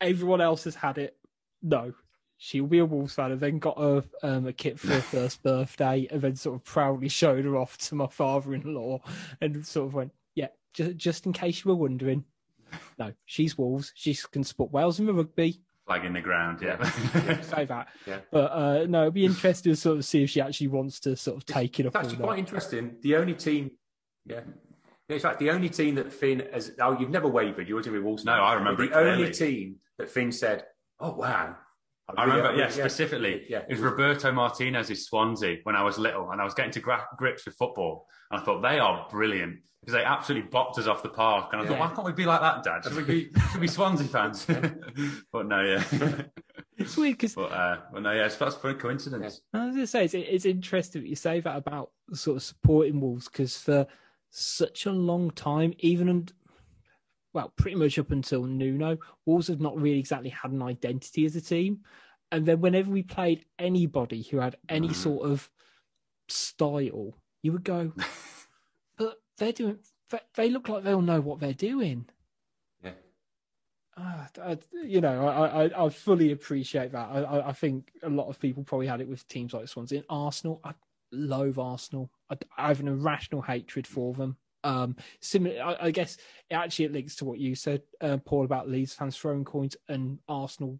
[0.00, 1.16] Everyone else has had it.
[1.62, 1.92] No,
[2.38, 3.30] she'll be a Wolves fan.
[3.32, 6.64] And then got her um, a kit for her first birthday, and then sort of
[6.64, 9.00] proudly showed her off to my father-in-law,
[9.40, 12.24] and sort of went, yeah, just just in case you were wondering.
[12.98, 13.92] No, she's Wolves.
[13.94, 15.60] She can support Wales in the rugby.
[15.86, 16.60] Flag in the ground.
[16.62, 16.82] Yeah.
[17.42, 17.88] Say that.
[18.06, 18.18] Yeah.
[18.30, 21.16] But uh, no, it'd be interesting to sort of see if she actually wants to
[21.16, 21.94] sort of take it up.
[21.96, 22.38] It's actually quite not.
[22.38, 22.96] interesting.
[23.02, 23.72] The only team,
[24.24, 24.40] yeah,
[25.08, 26.72] In fact, the only team that Finn has.
[26.80, 27.68] Oh, you've never wavered.
[27.68, 28.24] You were to be Wolves.
[28.24, 30.64] No, I remember The it only team that Finn said,
[30.98, 31.56] "Oh wow."
[32.16, 36.30] I remember, yeah, really- specifically, Yeah, it was Roberto Martinez's Swansea when I was little,
[36.30, 39.60] and I was getting to gra- grips with football, and I thought they are brilliant
[39.80, 42.24] because they absolutely bopped us off the park, and I thought, why can't we be
[42.24, 42.84] like that, Dad?
[42.84, 44.44] Should we be, should we be Swansea fans?
[45.32, 46.22] but no, yeah,
[46.76, 49.40] It's weird because but uh, well, no, yeah, it's that's a coincidence.
[49.52, 52.42] I was going to say it's, it's interesting that you say that about sort of
[52.42, 53.86] supporting Wolves because for
[54.30, 56.32] such a long time, even und
[57.34, 61.34] well, pretty much up until Nuno, Wolves have not really exactly had an identity as
[61.36, 61.80] a team.
[62.30, 64.94] And then whenever we played anybody who had any Mm.
[64.94, 65.50] sort of
[66.28, 67.92] style, you would go,
[68.98, 69.78] but they're doing.
[70.36, 72.06] they- look like they'll know what they're doing.
[72.82, 72.92] Yeah.
[73.96, 77.08] Ah, I, you know, I, I, I fully appreciate that.
[77.10, 80.06] I, I, think a lot of people probably had it with teams like Swansea and
[80.10, 80.60] Arsenal.
[80.64, 80.72] I
[81.12, 82.10] loathe Arsenal.
[82.30, 84.36] I, I have an irrational hatred for them.
[84.64, 86.18] Um, similar, I, I guess
[86.50, 90.18] actually it links to what you said, uh, Paul, about Leeds fans throwing coins and
[90.28, 90.78] Arsenal.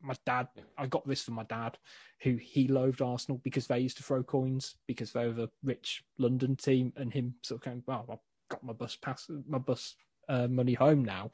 [0.00, 0.46] My dad,
[0.78, 1.76] I got this from my dad,
[2.20, 6.04] who he loathed Arsenal because they used to throw coins because they were the rich
[6.18, 9.96] London team, and him sort of going, "Well, I've got my bus pass, my bus
[10.28, 11.32] uh, money home now."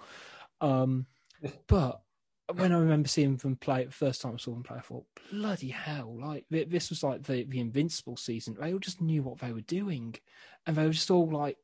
[0.63, 1.07] Um,
[1.67, 2.01] but
[2.55, 5.05] when I remember seeing them play, the first time I saw them play, I thought,
[5.31, 8.57] bloody hell, like this was like the, the Invincible season.
[8.59, 10.15] They all just knew what they were doing.
[10.67, 11.57] And they were just all like,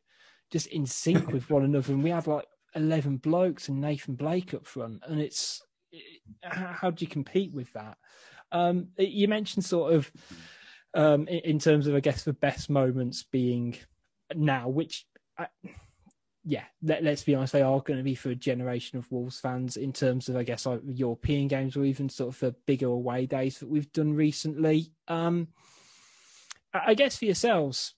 [0.50, 1.92] just in sync with one another.
[1.92, 5.02] And we had like 11 blokes and Nathan Blake up front.
[5.06, 7.98] And it's, it, how, do you compete with that?
[8.50, 10.12] Um, you mentioned sort of,
[10.94, 13.76] um, in, terms of, I guess, the best moments being
[14.34, 15.06] now, which,
[15.36, 15.48] I,
[16.44, 19.38] yeah, let, us be honest, they are going to be for a generation of Wolves
[19.38, 22.86] fans in terms of, I guess, like European games or even sort of the bigger
[22.86, 24.92] away days that we've done recently.
[25.08, 25.48] Um,
[26.72, 27.94] I guess for yourselves,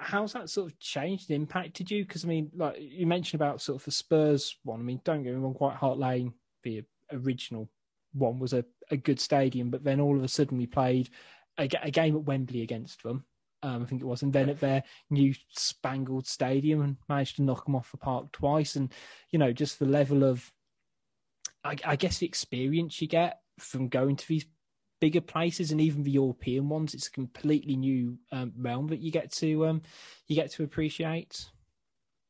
[0.00, 2.04] how's that sort of changed and impacted you?
[2.04, 4.80] Because I mean, like you mentioned about sort of the Spurs one.
[4.80, 7.68] I mean, don't get me wrong, White Hart Lane, the original
[8.12, 11.10] one, was a, a good stadium, but then all of a sudden we played
[11.58, 13.24] a, a game at Wembley against them.
[13.62, 17.42] Um, I think it was, and then at their new spangled stadium, and managed to
[17.42, 18.76] knock them off the park twice.
[18.76, 18.92] And
[19.30, 20.52] you know, just the level of,
[21.64, 24.44] I, I guess, the experience you get from going to these
[25.04, 26.94] bigger places and even the European ones.
[26.94, 29.82] It's a completely new um, realm that you get to um,
[30.28, 31.44] you get to appreciate.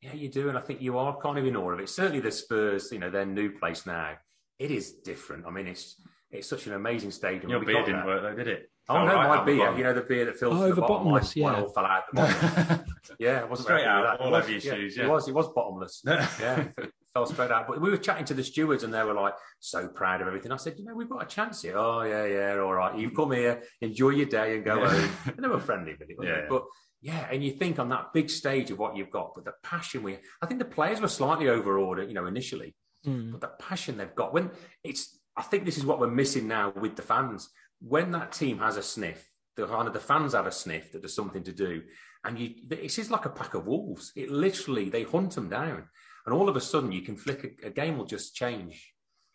[0.03, 1.89] Yeah, you do, and I think you are kind of in awe of it.
[1.89, 4.15] Certainly, the Spurs, you know, their new place now,
[4.59, 5.47] it is different.
[5.47, 7.49] I mean, it's it's such an amazing stadium.
[7.49, 8.07] Your We beer didn't that.
[8.07, 8.71] work though, did it?
[8.89, 9.59] Oh Fell no, right my beer.
[9.59, 9.79] bottom.
[9.79, 10.97] You know the beer that fills Oh, to the the bottom.
[10.97, 11.61] Bottomless, mine yeah.
[11.63, 12.85] all fell out the
[13.21, 15.29] yeah, it wasn't Straight very out, all It was, over your shoes, Yeah, It was.
[15.29, 16.03] It was bottomless.
[16.07, 17.67] yeah, it fell straight out.
[17.69, 20.53] But we were chatting to the stewards, and they were like so proud of everything.
[20.53, 21.79] I said, you know, we've got a chance here.
[21.79, 22.99] Oh yeah, yeah, all right.
[22.99, 24.89] You come here, enjoy your day, and go Yeah.
[24.91, 25.11] home.
[25.37, 26.17] And they were friendly with it.
[26.23, 26.47] Yeah, they?
[26.49, 26.65] But
[27.01, 30.03] yeah, and you think on that big stage of what you've got, but the passion
[30.03, 32.75] we, I think the players were slightly overawed, you know, initially
[33.07, 33.33] Mm.
[33.33, 34.51] but the passion they've got when
[34.83, 37.51] it's i think this is what we're missing now with the fans
[37.83, 41.03] when that team has a sniff the kind of the fans have a sniff that
[41.03, 41.83] there's something to do
[42.25, 45.87] and you it's just like a pack of wolves it literally they hunt them down
[46.27, 48.93] and all of a sudden you can flick a, a game will just change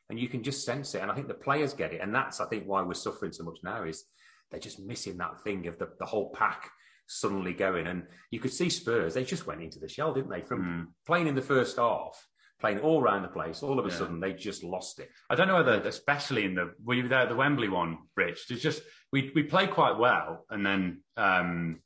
[0.10, 2.40] and you can just sense it and i think the players get it and that's
[2.42, 4.06] i think why we're suffering so much now is
[4.52, 6.70] they're just missing that thing of the, the whole pack
[7.08, 10.42] suddenly going and you could see spurs they just went into the shell didn't they
[10.42, 10.88] from Mm.
[11.06, 12.28] playing in the first half
[12.60, 13.64] playing all around the place.
[13.64, 13.96] All of a Yeah.
[13.96, 15.10] sudden, they just lost it.
[15.30, 18.52] I don't know whether, especially in the were you there at the Wembley one, Rich?
[18.52, 18.82] It's just
[19.14, 21.80] we we played quite well, and then um,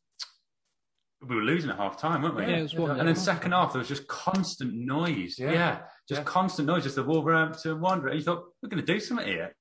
[1.27, 2.43] we were losing at half time, weren't we?
[2.43, 5.37] Yeah, it was one- and then second half there was just constant noise.
[5.39, 5.79] Yeah, Yeah.
[6.07, 6.25] just Yeah.
[6.25, 6.83] constant noise.
[6.83, 8.13] Just the Wolverhampton Wanderer.
[8.13, 9.55] You thought we're going to do something here.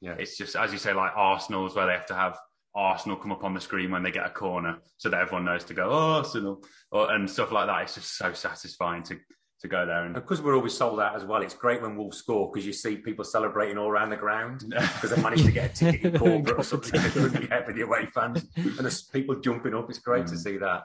[0.00, 0.16] Yeah.
[0.18, 2.38] It's just as you say, like Arsenal's where they have to have
[2.74, 5.64] Arsenal come up on the screen when they get a corner, so that everyone knows
[5.64, 7.82] to go oh, Arsenal or, and stuff like that.
[7.82, 9.18] It's just so satisfying to
[9.60, 10.14] to go there and.
[10.14, 12.96] Because we're always sold out as well, it's great when Wolves score because you see
[12.96, 16.58] people celebrating all around the ground because they managed to get a ticket in corporate
[16.58, 18.44] or something they couldn't get with the away fans.
[18.56, 19.88] And there's people jumping up.
[19.90, 20.82] It's great to see that.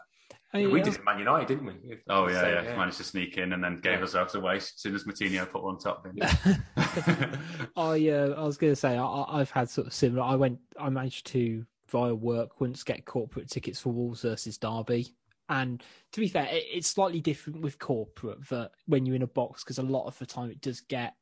[0.53, 1.97] I mean, We did it Man United, didn't we?
[2.09, 3.99] Oh yeah, So, yeah, Managed to sneak in and then gave Yeah.
[4.01, 6.17] ourselves away as soon as Moutinho put one top in.
[7.75, 10.23] I uh, I was going to say I, I- I've had sort of similar.
[10.23, 10.59] I went.
[10.79, 15.13] I managed to via work once get corporate tickets for Wolves versus Derby.
[15.49, 19.27] And to be fair, it, it's slightly different with corporate that when you're in a
[19.27, 21.13] box because a lot of the time it does get,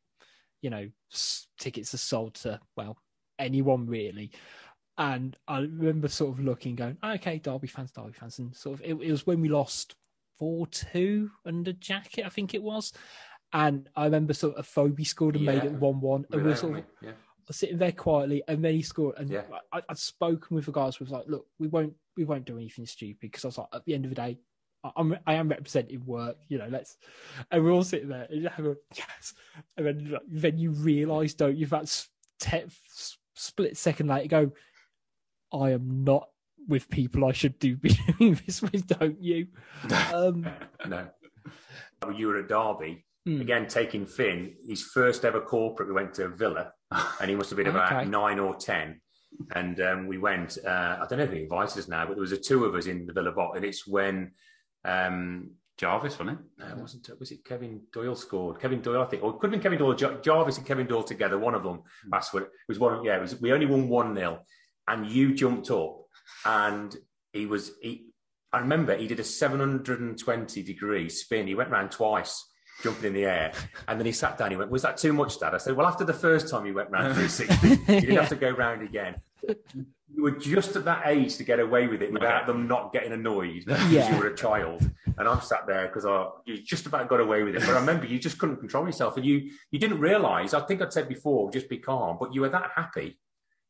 [0.61, 2.97] you know, s- tickets are sold to well
[3.39, 4.31] anyone really.
[4.97, 8.79] And I remember sort of looking, going, oh, okay, Derby fans, Derby fans, and sort
[8.79, 9.95] of it, it was when we lost
[10.37, 12.93] four two under Jackett, I think it was.
[13.51, 16.49] And I remember sort of Afobe scored and made it one one, We and we
[16.49, 16.85] were sort of?
[17.01, 17.11] Yeah.
[17.51, 19.15] Sitting there quietly, and then he scored.
[19.17, 19.43] And Yeah.
[19.71, 20.99] I, I'd spoken with the guys.
[20.99, 23.85] Was like, look, we won't, we won't do anything stupid because I was like, at
[23.85, 24.39] the end of the day,
[24.95, 26.67] I'm I am representing work, you know.
[26.69, 26.97] Let's
[27.51, 29.33] and we're all sitting there and you go, yes,
[29.77, 31.65] and then then you realise, don't you?
[31.67, 32.05] That
[32.39, 32.65] te-
[33.33, 34.51] split second later, go,
[35.57, 36.29] I am not
[36.67, 39.47] with people I should do be doing this with, don't you?
[40.13, 40.47] Um,
[40.87, 41.07] no.
[42.15, 43.41] You were at Derby hmm.
[43.41, 44.53] again, taking Finn.
[44.67, 45.87] His first ever corporate.
[45.87, 46.71] We went to Villa,
[47.21, 49.01] and he must have been about nine or ten.
[49.55, 50.57] And um, we went.
[50.65, 52.75] Uh, I don't know if he invited us now, but there was a two of
[52.75, 54.31] us in the Villa bot, and it's when
[54.85, 56.77] um, Jarvis, wasn't it?
[56.77, 58.59] wasn't it, was it Kevin Doyle scored?
[58.59, 60.85] Kevin Doyle, I think, or it could have been Kevin Doyle, Jar- Jarvis and Kevin
[60.85, 61.39] Doyle together.
[61.39, 61.81] One of them.
[62.09, 62.79] That's what it was.
[62.79, 63.03] One.
[63.03, 63.41] Yeah, it was.
[63.41, 64.39] We only won one 0
[64.87, 65.97] and you jumped up,
[66.45, 66.95] and
[67.31, 67.71] he was.
[67.81, 68.07] He,
[68.51, 71.47] I remember he did a 720 degree spin.
[71.47, 72.45] He went round twice,
[72.81, 73.53] jumping in the air,
[73.87, 74.51] and then he sat down.
[74.51, 76.73] He went, "Was that too much, Dad?" I said, "Well, after the first time you
[76.73, 78.19] went round 360, you didn't Yeah.
[78.21, 79.15] have to go round again."
[80.15, 83.11] You were just at that age to get away with it without them not getting
[83.13, 84.13] annoyed because Yeah.
[84.13, 84.89] you were a child.
[85.17, 87.61] And I'm sat there because I you just about got away with it.
[87.61, 90.53] But I remember you just couldn't control yourself, and you you didn't realise.
[90.53, 92.17] I think I'd said before, just be calm.
[92.19, 93.19] But you were that happy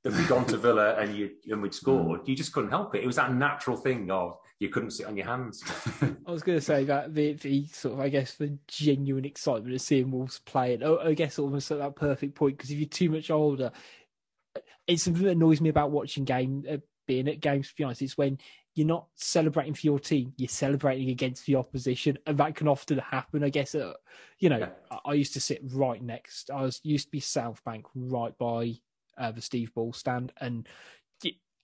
[0.03, 2.21] that we'd gone to Villa and you and we'd scored.
[2.23, 2.27] Mm.
[2.27, 3.03] You just couldn't help it.
[3.03, 5.63] It was that natural thing of you couldn't sit on your hands.
[6.01, 9.75] I was going to say that the, the sort of, I guess, the genuine excitement
[9.75, 10.83] of seeing Wolves play it.
[10.83, 13.71] I guess almost at that perfect point because if you're too much older,
[14.87, 17.69] it's something that annoys me about watching game, uh, being at games.
[17.69, 18.37] To be honest, it's when
[18.75, 22.97] you're not celebrating for your team, you're celebrating against the opposition, and that can often
[22.99, 23.43] happen.
[23.43, 23.93] I guess, uh,
[24.39, 24.69] you know, Yeah.
[24.91, 26.49] I, I used to sit right next.
[26.49, 28.75] I was used to be South Bank, right by
[29.17, 30.67] uh, the Steve Bull stand, and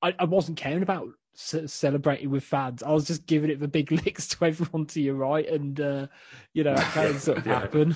[0.02, 2.84] I, I wasn't caring about ce- celebrating with fans.
[2.84, 6.08] I was just giving it the big licks to everyone to your right, and uh,
[6.54, 7.60] you know that kind of sort of Yeah.
[7.60, 7.96] happen.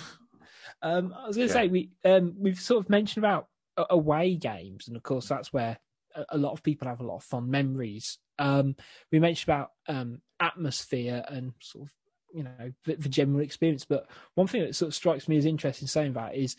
[0.81, 1.61] Um, I was going to Yeah.
[1.61, 3.47] say we um, we've sort of mentioned about
[3.89, 5.77] away games, and of course that's where
[6.15, 8.17] a, a lot of people have a lot of fond memories.
[8.39, 8.75] Um,
[9.11, 11.93] we mentioned about um, atmosphere and sort of
[12.33, 15.45] you know the, the general experience, but one thing that sort of strikes me as
[15.45, 16.55] interesting saying that is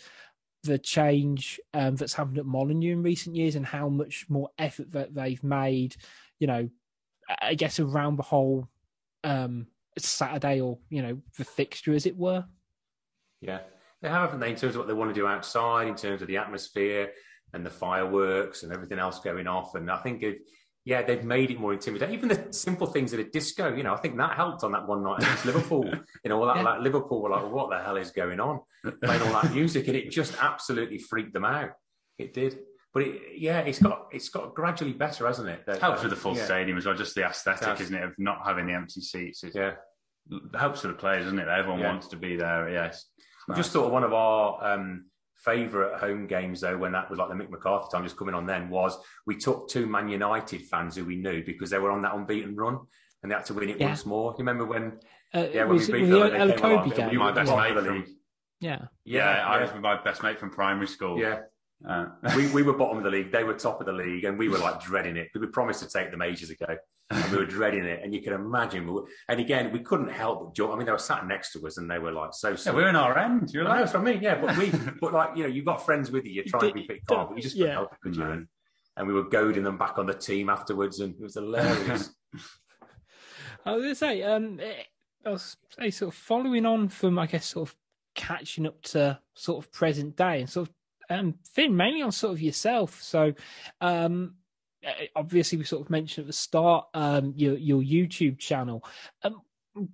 [0.64, 4.90] the change um, that's happened at Molyneux in recent years and how much more effort
[4.92, 5.94] that they've made,
[6.40, 6.68] you know,
[7.42, 8.68] I- guess around the whole
[9.22, 9.66] um,
[9.98, 12.44] Saturday or, you know, the fixture, as it were.
[13.40, 13.61] Yeah,
[14.03, 16.22] they have, haven't they, in terms of what they want to do outside, in terms
[16.22, 17.12] of the atmosphere
[17.53, 19.74] and the fireworks and everything else going off.
[19.74, 20.38] And I think, it,
[20.85, 22.14] yeah, they've made it more intimidating.
[22.14, 24.87] Even the simple things at a disco, you know, I think that helped on that
[24.87, 25.85] one night against Liverpool.
[26.25, 26.62] You know, all that, Yeah.
[26.62, 28.61] like Liverpool were like, what the hell is going on?
[29.03, 31.70] Playing all that music, and it just absolutely freaked them out.
[32.18, 32.59] It did.
[32.92, 35.64] But it, yeah, it's got it's got gradually better, hasn't it?
[35.66, 36.44] That- helps with the full yeah.
[36.44, 36.94] stadium as well.
[36.94, 39.42] Just the aesthetic, isn't it, of not having the empty seats?
[39.42, 39.73] It Yeah.
[40.55, 41.49] helps with the players, doesn't it?
[41.49, 41.88] Everyone Yeah.
[41.92, 42.68] wants to be there.
[42.70, 43.07] Yes.
[43.51, 45.07] I just thought one of our um,
[45.44, 48.46] favourite home games, though, when that was like the Mick McCarthy time, just coming on
[48.46, 52.02] then, was we took two Man United fans who we knew because they were on
[52.02, 52.78] that unbeaten run
[53.22, 53.88] and they had to win it Yeah.
[53.88, 54.33] once more.
[54.33, 55.00] You remember when?
[55.35, 56.85] Uh, Yeah, when was we it beat the Villa, they El came along.
[56.85, 57.18] Kobe They were game?
[57.18, 58.09] my best Top mate from league.
[58.61, 58.83] Yeah.
[59.04, 61.18] yeah, I was with my best mate from primary school.
[61.18, 61.40] Yeah,
[61.88, 63.31] Uh, we, we were bottom of the league.
[63.31, 65.29] They were top of the league, and we were like dreading it.
[65.38, 66.77] We promised to take them ages ago,
[67.11, 68.01] and we were dreading it.
[68.03, 68.87] And you can imagine.
[68.87, 70.73] We were, and again, we couldn't help but jump.
[70.73, 72.57] I mean, they were sat next to us, and they were like so.
[72.64, 73.51] yeah, we're in our end.
[73.53, 74.23] You're I know, like, that's what I mean.
[74.23, 76.33] Yeah, but we, but like you know, you've got friends with you.
[76.33, 77.75] You try to be fit calm, but you just couldn't Yeah.
[77.75, 78.25] help it, could you?
[78.25, 78.47] And,
[78.97, 82.11] and we were goading them back on the team afterwards, and it was hilarious.
[83.66, 84.83] I was going to say, um, eh,
[85.27, 87.77] I was say, sort of following on from, I guess, sort of
[88.14, 90.75] catching up to sort of present day and sort of,
[91.11, 93.03] um, Finn, mainly on sort of yourself.
[93.03, 93.35] So,
[93.81, 94.35] um,
[94.83, 98.85] eh, obviously, we sort of mentioned at the start, um, your your YouTube channel.
[99.23, 99.43] Um,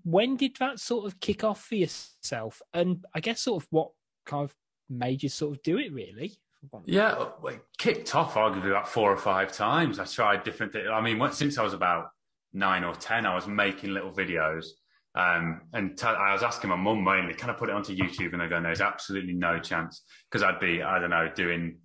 [0.05, 2.61] when did that sort of kick off for yourself?
[2.75, 3.91] And I guess sort of what
[4.27, 4.55] kind of
[4.89, 6.39] made you sort of do it, really?
[6.85, 9.99] Yeah, well, it kicked off arguably about four or five times.
[9.99, 10.89] I tried different things.
[10.93, 12.11] I mean, since I was about
[12.53, 14.67] nine or ten, I was making little videos.
[15.15, 18.33] Um, and t- I was asking my mum mainly, can I put it onto YouTube?
[18.33, 20.03] And they go, no, there's absolutely no chance.
[20.31, 21.79] Because I'd be, I don't know, doing,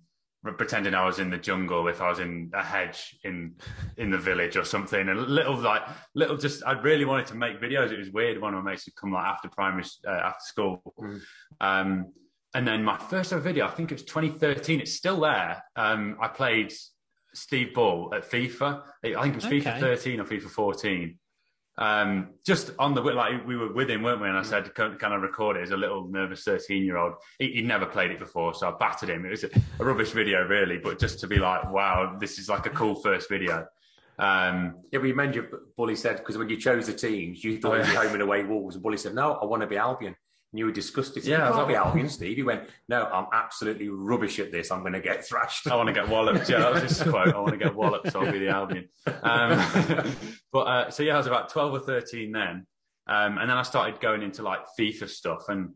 [0.58, 3.56] pretending I was in the jungle if I was in a hedge in
[3.96, 5.08] in the village or something.
[5.08, 5.82] And little like,
[6.14, 7.90] little just, I really wanted to make videos.
[7.90, 8.40] It was weird.
[8.40, 10.82] One of my mates would come like after primary, uh, after school.
[11.00, 11.20] Mm.
[11.60, 12.12] Um,
[12.54, 14.80] and then my first ever video, I think it was 2013.
[14.80, 15.62] It's still there.
[15.74, 16.72] Um, I played
[17.34, 18.82] Steve Bull at FIFA.
[19.04, 19.60] I think it was Okay.
[19.60, 21.18] FIFA 13 or FIFA 14.
[21.78, 24.28] Um, just on the like we were with him, weren't we?
[24.28, 27.14] And I said, "Can, can I record it?" As a little nervous 13 year old,
[27.38, 29.26] he, he'd never played it before, so I battered him.
[29.26, 32.48] It was a, a rubbish video, really, but just to be like, "Wow, this is
[32.48, 33.66] like a cool first video."
[34.18, 37.72] Um, yeah, but you mentioned Bully said because when you chose the teams, you thought
[37.72, 39.76] Oh, it was home and away Wolves, and Bully said, "No, I want to be
[39.76, 40.16] Albion."
[40.52, 41.24] And you were disgusted.
[41.24, 42.36] Yeah, Yeah, I I was can't be Albion, Steve.
[42.36, 44.70] He went, "No, I'm absolutely rubbish at this.
[44.70, 46.48] I'm going to get thrashed." I want to get walloped.
[46.48, 47.34] Yeah, that was his quote.
[47.34, 48.88] I want to get walloped, so I'll be the Albion.
[49.22, 50.14] Um,
[50.52, 52.66] but uh, so yeah, I was about twelve or thirteen then,
[53.06, 55.48] Um, and then I started going into like FIFA stuff.
[55.48, 55.70] And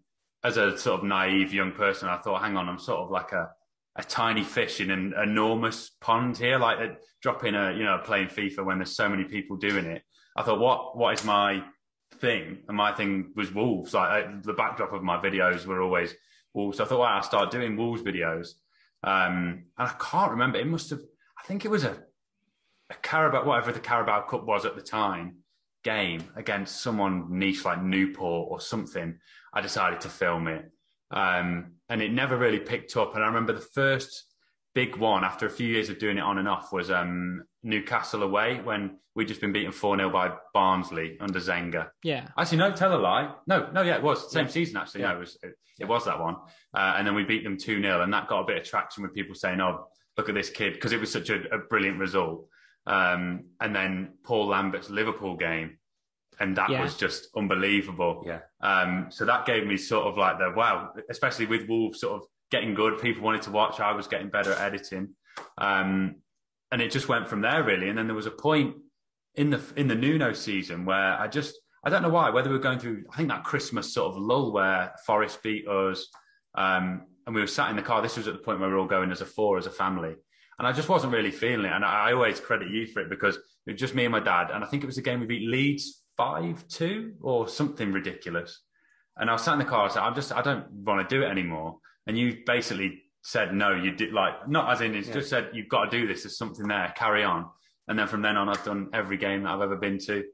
[0.45, 3.33] as a sort of naive young person, I thought, hang on, I'm sort of like
[3.33, 3.51] a,
[3.97, 8.29] a tiny fish in an enormous pond here, like a, dropping a, you know, playing
[8.29, 10.03] FIFA when there's so many people doing it.
[10.37, 11.63] I thought, what, what is my
[12.21, 12.59] thing?
[12.69, 13.95] And my thing was Wolves.
[13.95, 16.15] Like I, the backdrop of my videos were always
[16.55, 16.79] Wolves.
[16.79, 18.55] So I thought, well, I'll start doing Wolves videos.
[19.03, 20.59] Um, and I can't remember.
[20.59, 21.01] It must have,
[21.39, 22.03] I think it was a,
[22.91, 25.37] a Carabao, whatever the Carabao Cup was at the time,
[25.83, 29.19] game against someone niche like Newport or something.
[29.53, 30.71] I decided to film it.
[31.11, 33.15] Um, and it never really picked up.
[33.15, 34.25] And I remember the first
[34.75, 38.23] big one after a few years of doing it on and off was um, Newcastle
[38.23, 41.89] away when we'd just been beaten 4 0 by Barnsley under Zenga.
[42.03, 42.29] Yeah.
[42.39, 43.35] Actually, no, tell a lie.
[43.47, 44.31] No, no, yeah, it was.
[44.33, 44.51] Same Yeah.
[44.53, 45.03] season, actually.
[45.03, 45.11] Yeah.
[45.13, 46.37] No, it was, it, it was that one.
[46.75, 49.03] Uh, and then we beat them 2 0, and that got a bit of traction
[49.03, 51.99] with people saying, oh, look at this kid, because it was such a, a brilliant
[51.99, 52.47] result.
[52.87, 55.79] Um, and then Paul Lambert's Liverpool game,
[56.39, 56.83] and that Yeah.
[56.83, 58.25] was just unbelievable.
[58.27, 58.41] Yeah.
[58.63, 62.29] Um, so that gave me sort of like the wow, especially with Wolves sort of
[62.51, 62.99] getting good.
[63.01, 63.81] People wanted to watch.
[63.81, 65.15] I was getting better at editing,
[65.59, 66.17] um,
[66.73, 67.89] and it just went from there really.
[67.89, 68.77] And then there was a point
[69.35, 71.55] in the in the Nuno season where I just
[71.85, 74.23] I don't know why whether we were going through I think that Christmas sort of
[74.23, 76.09] lull where Forest beat us,
[76.55, 78.03] um, and we were sat in the car.
[78.03, 79.71] This was at the point where we were all going as a four as a
[79.71, 80.15] family.
[80.59, 81.73] And I just wasn't really feeling it.
[81.73, 84.21] And I, I always credit you for it because it was just me and my
[84.21, 84.51] dad.
[84.53, 88.61] And I think it was a game we beat Leeds 5 2 or something ridiculous.
[89.17, 89.87] And I was sat in the car.
[89.87, 91.79] I said, I'm just, I don't want to do it anymore.
[92.07, 95.15] And you basically said, no, you did like, not as in, it's Yeah.
[95.15, 96.23] just said, you've got to do this.
[96.23, 96.93] There's something there.
[96.97, 97.47] Carry on.
[97.89, 100.25] And then from then on, I've done every game that I've ever been to.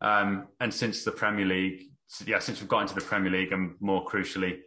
[0.00, 1.82] Um, and since the Premier League,
[2.26, 4.58] yeah, since we've got into the Premier League and more crucially,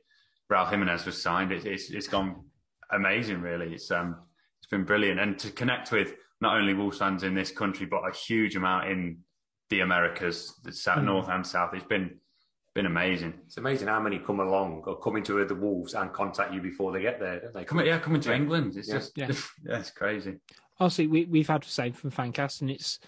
[0.51, 2.43] Raul Jimenez was signed, it, it's, it's gone
[2.91, 3.73] amazing, really.
[3.73, 4.17] It's, um,
[4.59, 5.19] it's been brilliant.
[5.19, 8.89] And to connect with not only Wolves fans in this country, but a huge amount
[8.89, 9.19] in
[9.69, 11.05] the Americas, the south, Mm.
[11.05, 12.19] north and south, it's been,
[12.73, 13.33] been amazing.
[13.45, 16.91] It's amazing how many come along or come into the Wolves and contact you before
[16.91, 17.65] they get there, don't they?
[17.65, 18.35] come, yeah, coming to Yeah.
[18.35, 18.95] England, it's Yeah.
[18.95, 19.31] just, Yeah.
[19.65, 19.79] yeah.
[19.79, 20.37] it's crazy.
[20.79, 22.99] Honestly, we, we've had the same from Fancast, and it's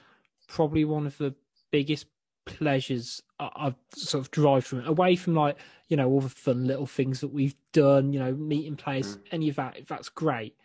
[0.47, 1.33] probably one of the
[1.71, 2.07] biggest
[2.45, 4.87] pleasures I- I've sort of derived from it.
[4.87, 8.33] Away from like you know all the fun little things that we've done, you know,
[8.33, 9.21] meeting players, mm.
[9.31, 9.87] any of that.
[9.87, 10.55] That's great,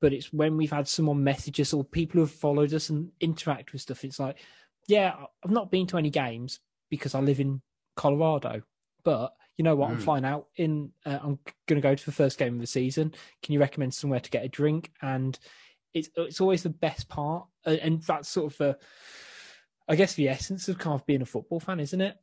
[0.00, 3.10] but it's when we've had someone message us or people who have followed us and
[3.20, 4.04] interact with stuff.
[4.04, 4.38] It's like,
[4.86, 6.58] yeah, I've not been to any games
[6.90, 7.62] because I live in
[7.96, 8.62] Colorado,
[9.04, 9.90] but you know what?
[9.90, 10.02] I'm Mm.
[10.02, 10.90] flying out in.
[11.04, 13.12] Uh, I'm going to go to the first game of the season.
[13.42, 14.90] Can you recommend somewhere to get a drink?
[15.02, 15.38] And
[15.92, 18.78] it's it's always the best part, Uh, and that's sort of the,
[19.88, 22.16] I guess, the essence of kind of being a football fan, isn't it?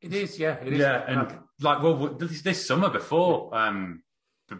[0.00, 0.56] It is, yeah.
[0.60, 0.78] It is.
[0.80, 4.02] Yeah, and like well, this, this summer before um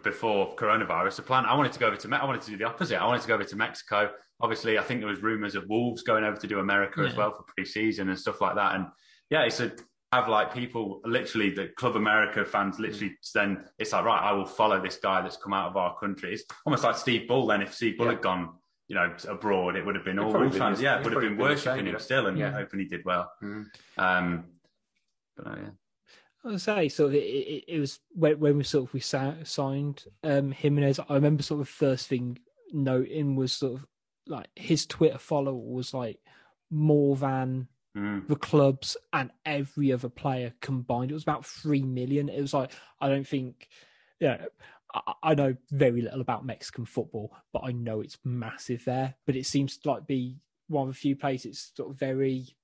[0.03, 2.57] before coronavirus, the plan I wanted to go over to Me- I wanted to do
[2.57, 3.01] the opposite.
[3.01, 4.11] I wanted to go over to Mexico.
[4.39, 7.31] Obviously, I think there was rumours of Wolves going over to do America as well
[7.33, 8.75] for pre-season and stuff like that.
[8.75, 8.85] And
[9.29, 9.71] yeah, it's a
[10.13, 14.45] have like people literally the Club America fans literally then it's like right, I will
[14.45, 16.33] follow this guy that's come out of our country.
[16.33, 17.45] It's almost like Steve Bull.
[17.47, 18.13] Then if Steve Bull Yeah.
[18.13, 18.53] had gone.
[18.89, 20.77] You know, abroad, it would have been It'd all probably Wolves fans.
[20.77, 21.97] the- Yeah, it'd have been been worshipping him yeah.
[21.97, 22.51] still, and Yeah.
[22.51, 23.29] hoping he did well.
[23.43, 23.65] Mm.
[23.97, 24.45] Um,
[25.35, 25.69] but uh, yeah.
[26.45, 29.01] I would say sort of it, it, it was when, when we sort of we
[29.01, 30.99] sa- signed um Jimenez.
[30.99, 32.39] I remember sort of first thing
[32.71, 33.85] noting was sort of
[34.25, 36.21] like his Twitter follower was like
[36.71, 38.27] more than Mm.
[38.27, 41.11] the clubs and every other player combined.
[41.11, 42.29] It was about three million.
[42.29, 43.69] It was like I don't think,
[44.19, 44.45] yeah.
[44.93, 49.15] I, I know very little about Mexican football, but I know it's massive there.
[49.25, 52.55] But it seems to like be one of the few places sort of very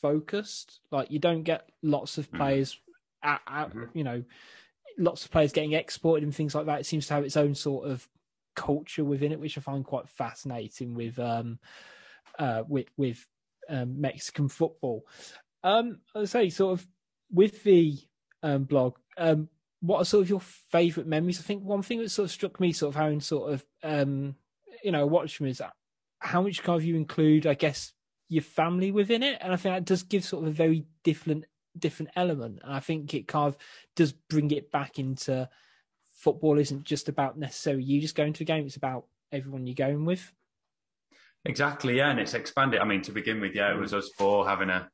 [0.00, 0.80] focused.
[0.90, 2.36] Like you don't get lots of Mhm.
[2.36, 2.80] players,
[3.22, 3.90] out, out, Mhm.
[3.94, 4.24] you know,
[4.98, 6.80] lots of players getting exported and things like that.
[6.80, 8.08] It seems to have its own sort of
[8.54, 11.58] culture within it, which I find quite fascinating with um
[12.38, 13.26] uh with with
[13.68, 15.04] um, Mexican football.
[15.62, 16.86] Um, I say sort of
[17.30, 17.98] with the
[18.42, 19.48] um blog, um,
[19.80, 21.38] what are sort of your favourite memories?
[21.38, 24.36] I think one thing that sort of struck me, sort of having sort of um,
[24.82, 25.62] you know, watched them is
[26.20, 27.92] how much kind of you include, I guess,
[28.28, 31.44] your family within it, and I think that does give sort of a very different
[31.78, 32.60] different element.
[32.64, 33.56] And I think it kind of
[33.94, 35.48] does bring it back into
[36.12, 39.74] football isn't just about necessarily you just going to a game; it's about everyone you're
[39.74, 40.32] going with.
[41.46, 42.80] Exactly, yeah, and it's expanded.
[42.80, 44.88] I mean, to begin with, yeah, it was us four having a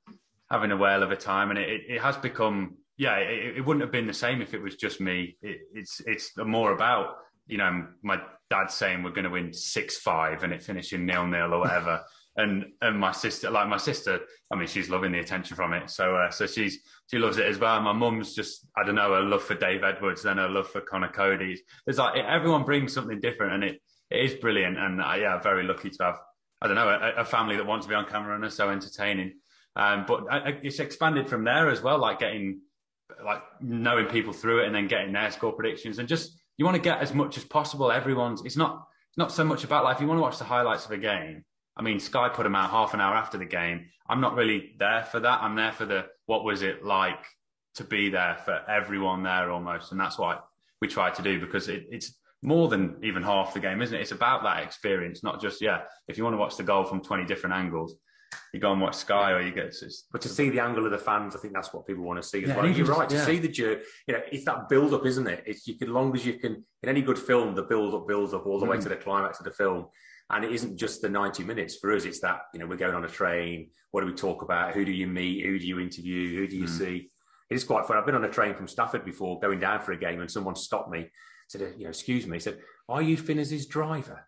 [0.50, 3.80] having a whale of a time, and it, it, has become, yeah, it, it wouldn't
[3.80, 5.38] have been the same if it was just me.
[5.40, 7.16] It, it's it's more about
[7.46, 8.20] you know my
[8.50, 12.02] dad saying we're going to win six five and it finishing nil nil or whatever,
[12.36, 14.20] and and my sister, like my sister,
[14.52, 17.46] I mean, she's loving the attention from it, so uh, so she's she loves it
[17.46, 17.80] as well.
[17.80, 20.82] My mum's just I don't know her love for Dave Edwards, then her love for
[20.82, 21.58] Conor Coady.
[21.86, 25.64] There's like everyone brings something different, and it it is brilliant, and uh, yeah, very
[25.64, 26.18] lucky to have.
[26.62, 28.70] I don't know, a, a family that wants to be on camera and are so
[28.70, 29.32] entertaining.
[29.74, 32.60] Um, but I, it's expanded from there as well, like getting,
[33.24, 36.76] like knowing people through it and then getting their score predictions and just you want
[36.76, 37.90] to get as much as possible.
[37.90, 40.44] Everyone's it's not it's not so much about like if you want to watch the
[40.44, 41.44] highlights of a game.
[41.76, 43.86] I mean, Sky put them out half an hour after the game.
[44.08, 45.42] I'm not really there for that.
[45.42, 47.24] I'm there for the what was it like
[47.74, 50.44] to be there for everyone there almost, and that's what
[50.80, 54.00] we try to do because it, it's more than even half the game, isn't it?
[54.00, 55.82] It's about that experience, not just yeah.
[56.08, 57.96] If you want to watch the goal from 20 different angles,
[58.52, 59.66] you go and watch Sky, or you get.
[59.66, 62.20] It's, but to see the angle of the fans, I think that's what people want
[62.20, 62.68] to see as yeah, well.
[62.68, 63.08] You're right.
[63.08, 65.44] To see the journey, you know, it's that build up, isn't it?
[65.46, 68.08] It's you can, as long as you can in any good film, the build up
[68.08, 68.70] builds up all the mm.
[68.70, 69.86] way to the climax of the film.
[70.30, 72.04] And it isn't just the 90 minutes for us.
[72.04, 73.68] It's that, you know, we're going on a train.
[73.90, 74.72] What do we talk about?
[74.72, 75.44] Who do you meet?
[75.44, 76.38] Who do you interview?
[76.38, 76.78] Who do you mm.
[76.78, 77.10] see?
[77.50, 77.98] It is quite fun.
[77.98, 80.56] I've been on a train from Stafford before, going down for a game, and someone
[80.56, 81.10] stopped me,
[81.52, 84.26] said, uh, you know, excuse me, he said, are you Finn as his driver?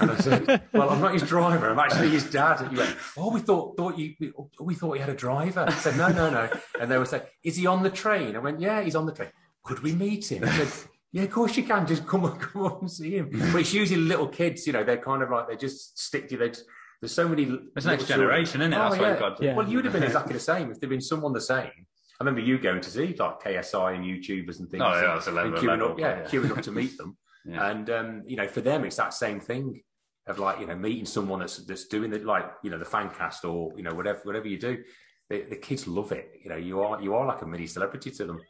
[0.00, 1.70] And I said, "Well, I'm not his driver.
[1.70, 4.94] I'm actually his dad." And he went, "Oh, we thought thought you we, we thought
[4.94, 6.48] he had a driver." I said, "No, no, no."
[6.80, 9.12] And they were saying, "Is he on the train?" I went, "Yeah, he's on the
[9.12, 9.30] train."
[9.62, 10.42] Could we meet him?
[10.42, 11.86] I said, "Yeah, of course you can.
[11.86, 14.66] Just come on, come on and see him." But it's usually little kids.
[14.66, 16.36] You know, they're kind of like they just stick to.
[16.36, 16.64] They just,
[17.00, 17.56] there's so many.
[17.76, 18.76] It's next generation, isn't it?
[18.76, 19.10] Oh, That's oh, yeah.
[19.10, 19.42] what got.
[19.42, 19.54] Yeah.
[19.54, 21.86] Well, you'd have been exactly the same if there'd been someone the same.
[22.20, 24.82] I remember you going to see like KSI and YouTubers and things.
[24.84, 27.16] Oh yeah, that's a level, queuing level, up, yeah, yeah, queuing up to meet them.
[27.46, 27.72] Yeah.
[27.72, 29.82] And um, you know, for them, it's that same thing
[30.26, 33.10] of like you know meeting someone that's that's doing it, like you know the fan
[33.10, 34.82] cast or you know whatever whatever you do.
[35.28, 36.40] The, the kids love it.
[36.42, 38.40] You know, you are you are like a mini celebrity to them.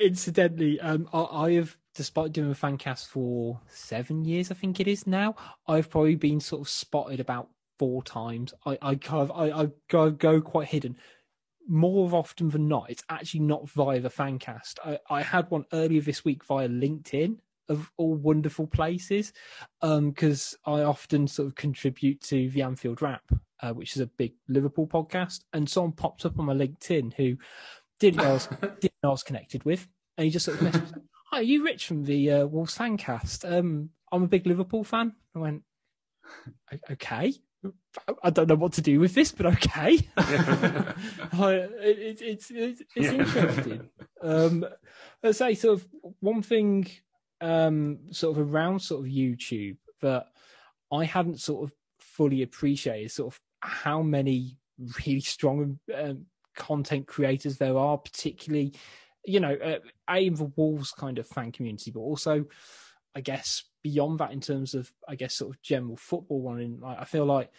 [0.00, 4.80] Incidentally, um, I, I have, despite doing a fan cast for seven years, I think
[4.80, 5.36] it is now.
[5.68, 8.52] I've probably been sort of spotted about four times.
[8.66, 10.96] I, I kind of I, I go go quite hidden
[11.68, 14.78] more often than not, it's actually not via the fancast.
[14.84, 17.36] I, I had one earlier this week via LinkedIn
[17.68, 19.32] of all wonderful places
[19.80, 23.22] because um, I often sort of contribute to the Anfield Wrap,
[23.62, 25.44] uh, which is a big Liverpool podcast.
[25.52, 27.36] And someone popped up on my LinkedIn who
[28.00, 28.46] didn't know I was,
[28.80, 29.86] didn't know I was connected with,
[30.18, 31.00] and he just sort of messaged,
[31.30, 33.50] "Hi, are you Rich from the uh, Wolves Fancast?
[33.50, 35.62] Um, I'm a big Liverpool fan." I went,
[36.90, 37.34] "Okay."
[38.22, 39.98] I don't know what to do with this, but okay.
[40.16, 43.12] it, it's it's, it's yeah.
[43.12, 43.88] interesting.
[44.22, 44.64] Um,
[45.22, 45.88] I say sort of
[46.20, 46.88] one thing
[47.40, 50.26] um, sort of around sort of YouTube that
[50.92, 54.58] I hadn't sort of fully appreciated sort of how many
[55.04, 58.74] really strong um, content creators there are, particularly,
[59.24, 62.44] you know, uh, a the Wolves kind of fan community, but also,
[63.14, 66.60] I guess, beyond that in terms of, I guess, sort of general football one.
[66.60, 67.50] And like, I feel like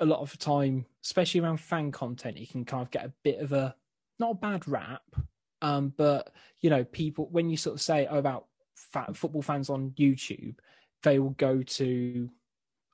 [0.00, 3.12] a lot of the time, especially around fan content, you can kind of get a
[3.22, 3.74] bit of a
[4.18, 5.02] not a bad rap,
[5.62, 8.46] um, but you know, people when you sort of say oh, about
[9.14, 10.56] football fans on YouTube,
[11.02, 12.30] they will go to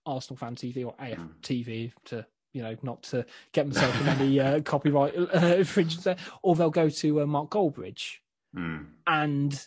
[0.07, 4.41] Arsenal Fan TV or AF TV to you know not to get themselves in any
[4.41, 8.17] uh, copyright uh, infringement, or they'll go to uh, Mark Goldbridge,
[8.57, 8.87] mm.
[9.07, 9.67] and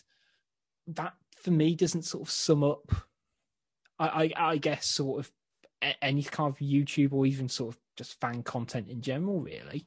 [0.88, 1.14] that
[1.46, 2.92] for me doesn't sort of sum up.
[4.00, 5.32] I, I, I guess sort of
[6.02, 9.86] any kind of YouTube or even sort of just fan content in general, really.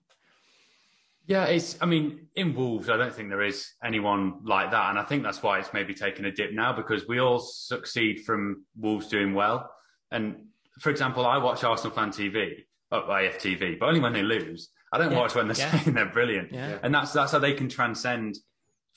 [1.25, 1.77] Yeah, it's.
[1.81, 5.21] I mean, in Wolves, I don't think there is anyone like that, and I think
[5.21, 9.33] that's why it's maybe taken a dip now because we all succeed from Wolves doing
[9.33, 9.69] well.
[10.11, 10.37] And
[10.79, 14.69] for example, I watch Arsenal Fan TV, oh, uh, AFTV, but only when they lose.
[14.93, 15.19] I don't yeah.
[15.19, 15.77] watch when they're yeah.
[15.81, 16.79] saying they're brilliant, yeah.
[16.81, 18.37] and that's that's how they can transcend.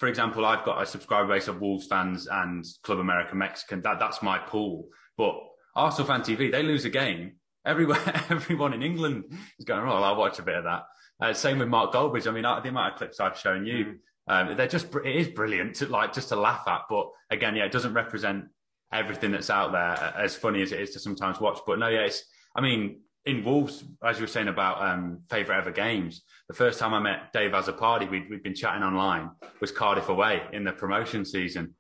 [0.02, 3.82] For example, I've got a subscriber base of Wolves fans and Club America Mexican.
[3.82, 4.88] That that's my pool.
[5.16, 5.36] But
[5.76, 7.34] Arsenal Fan TV, they lose a game,
[7.64, 9.26] everywhere, everyone in England
[9.60, 10.82] is going, oh, I'll watch a bit of that.
[11.20, 12.26] Uh, same with Mark Goldbridge.
[12.26, 15.76] I mean, the amount of clips I've shown you, um, they're just it is brilliant
[15.76, 16.80] to like just to laugh at.
[16.90, 18.46] But again, yeah, it doesn't represent
[18.92, 21.60] everything that's out there as funny as it is to sometimes watch.
[21.64, 22.24] But no, yeah, it's.
[22.56, 26.78] I mean, in Wolves, as you were saying about um, favourite ever games, the first
[26.78, 30.72] time I met Dave Azzopardi, we'd, we'd been chatting online, was Cardiff away in the
[30.72, 31.74] promotion season.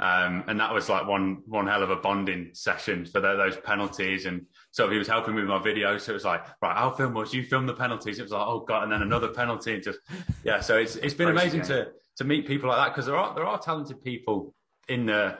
[0.00, 3.56] Um, and that was like one one hell of a bonding session for the, those
[3.56, 4.26] penalties.
[4.26, 5.98] And so he was helping me with my video.
[5.98, 8.20] So it was like, right, I'll film what you film the penalties.
[8.20, 9.74] It was like, oh god, and then another penalty.
[9.74, 9.98] And just
[10.44, 10.60] yeah.
[10.60, 11.88] So it's it's been amazing to
[12.18, 14.54] to meet people like that because there are there are talented people
[14.88, 15.36] in the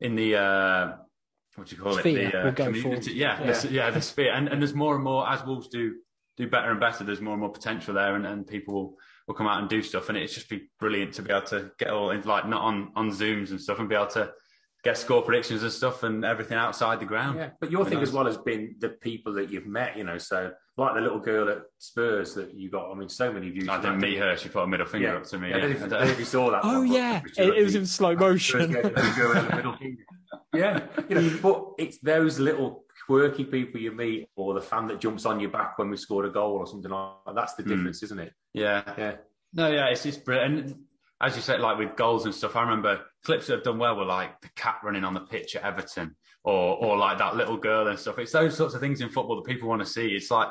[0.00, 0.92] in the uh,
[1.56, 2.32] what do you call sphere, it?
[2.32, 3.12] The uh, we'll community.
[3.12, 3.52] Yeah, yeah.
[3.52, 4.32] The, yeah, the sphere.
[4.32, 5.96] And and there's more and more as Wolves do
[6.36, 7.02] do better and better.
[7.02, 8.96] There's more and more potential there, and, and people will
[9.26, 10.08] will come out and do stuff.
[10.08, 12.92] And it's just be brilliant to be able to get all in, like not on
[12.94, 14.30] on Zooms and stuff, and be able to
[14.84, 17.38] get score predictions and stuff and everything outside the ground.
[17.38, 18.08] Yeah, but your thing nice.
[18.08, 19.96] as well has been the people that you've met.
[19.96, 22.90] You know, so like the little girl at Spurs that you got.
[22.90, 23.68] I mean, so many views.
[23.68, 24.36] I didn't meet her.
[24.36, 25.16] She put a middle finger yeah.
[25.16, 25.50] up to me.
[25.50, 25.64] Yeah, yeah.
[25.64, 26.60] I, don't know if you saw that.
[26.64, 28.72] Oh yeah, it, it was in slow motion.
[30.56, 35.00] yeah, you know, but it's those little quirky people you meet, or the fan that
[35.00, 37.34] jumps on your back when we scored a goal or something like that.
[37.34, 37.68] That's the Hmm.
[37.70, 38.32] difference, isn't it?
[38.54, 38.82] Yeah.
[38.98, 39.16] Yeah.
[39.52, 40.58] No, yeah, it's just brilliant.
[40.70, 40.80] And
[41.20, 43.96] as you said, like with goals and stuff, I remember clips that have done well
[43.96, 47.56] were like the cat running on the pitch at Everton, or or like that little
[47.56, 48.18] girl and stuff.
[48.18, 50.08] It's those sorts of things in football that people want to see.
[50.08, 50.48] It's like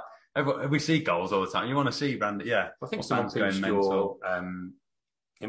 [0.70, 1.70] we see goals all the time.
[1.70, 2.70] You want to see random, yeah.
[2.84, 4.18] I think or someone going pinched mental.
[4.24, 4.74] your um,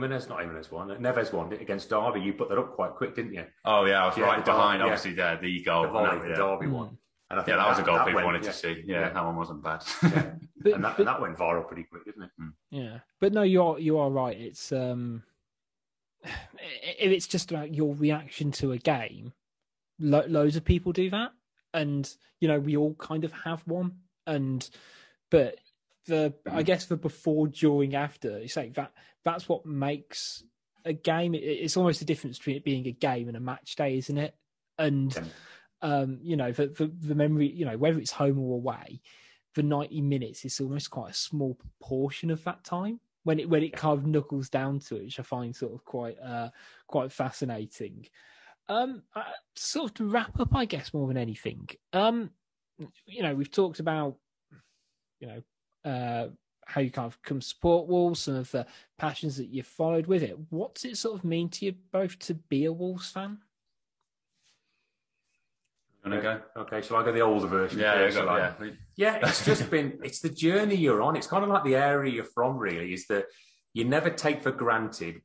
[0.03, 2.21] Jimenez, not Jimenez one, Neves one against Derby.
[2.21, 3.45] You put that up quite quick, didn't you?
[3.65, 4.79] Oh yeah, I was Yeah, right the Derby, behind.
[4.81, 4.85] yeah.
[4.85, 5.83] Obviously, there the goal.
[5.83, 6.35] the volley, and that, the.
[6.35, 6.99] Derby one.
[7.29, 8.51] And I think Yeah, that was a goal people went- wanted yeah.
[8.51, 8.83] to see.
[8.87, 9.09] Yeah, Yeah.
[9.13, 9.83] that one wasn't bad.
[10.03, 10.35] Yeah.
[10.63, 12.31] But, and, that, but- and that went viral pretty quick, didn't it?
[12.71, 14.39] Yeah, but no, you are you are right.
[14.41, 15.23] It's um,
[16.25, 19.33] if it's just about your reaction to a game,
[19.99, 21.33] lo- loads of people do that,
[21.75, 23.99] and you know we all kind of have one.
[24.27, 24.69] And
[25.31, 25.57] but
[26.07, 28.93] the I guess the before, during, after, it's like that.
[29.25, 30.45] That's what makes
[30.85, 31.35] a game.
[31.35, 34.19] It, it's almost the difference between it being a game and a match day, isn't
[34.19, 34.35] it?
[34.79, 35.23] And Yeah.
[35.83, 39.01] um, you know, the, the the memory, you know, whether it's home or away,
[39.55, 43.63] the 90 minutes is almost quite a small proportion of that time when it when
[43.63, 46.51] it kind of knuckles down to it, which I find sort of quite uh
[46.87, 48.07] quite fascinating.
[48.69, 49.23] Um, uh,
[49.55, 51.69] sort of to wrap up, I guess more than anything.
[51.93, 52.31] Um,
[53.07, 54.17] you know, we've talked about
[55.21, 55.43] you know
[55.87, 56.27] uh
[56.67, 58.67] how you kind of come support Wolves, some of the
[58.99, 60.37] passions that you've followed with it.
[60.51, 63.39] What's it sort of mean to you both to be a Wolves fan?
[66.05, 66.43] Gonna?
[66.57, 67.81] Okay, shall I go the older version?
[67.81, 68.71] Yeah, first, yeah, shall yeah.
[68.97, 71.17] Yeah, it's just been it's the journey you're on.
[71.17, 73.27] It's kind of like the area you're from, really, is that
[73.75, 75.21] you never take for granted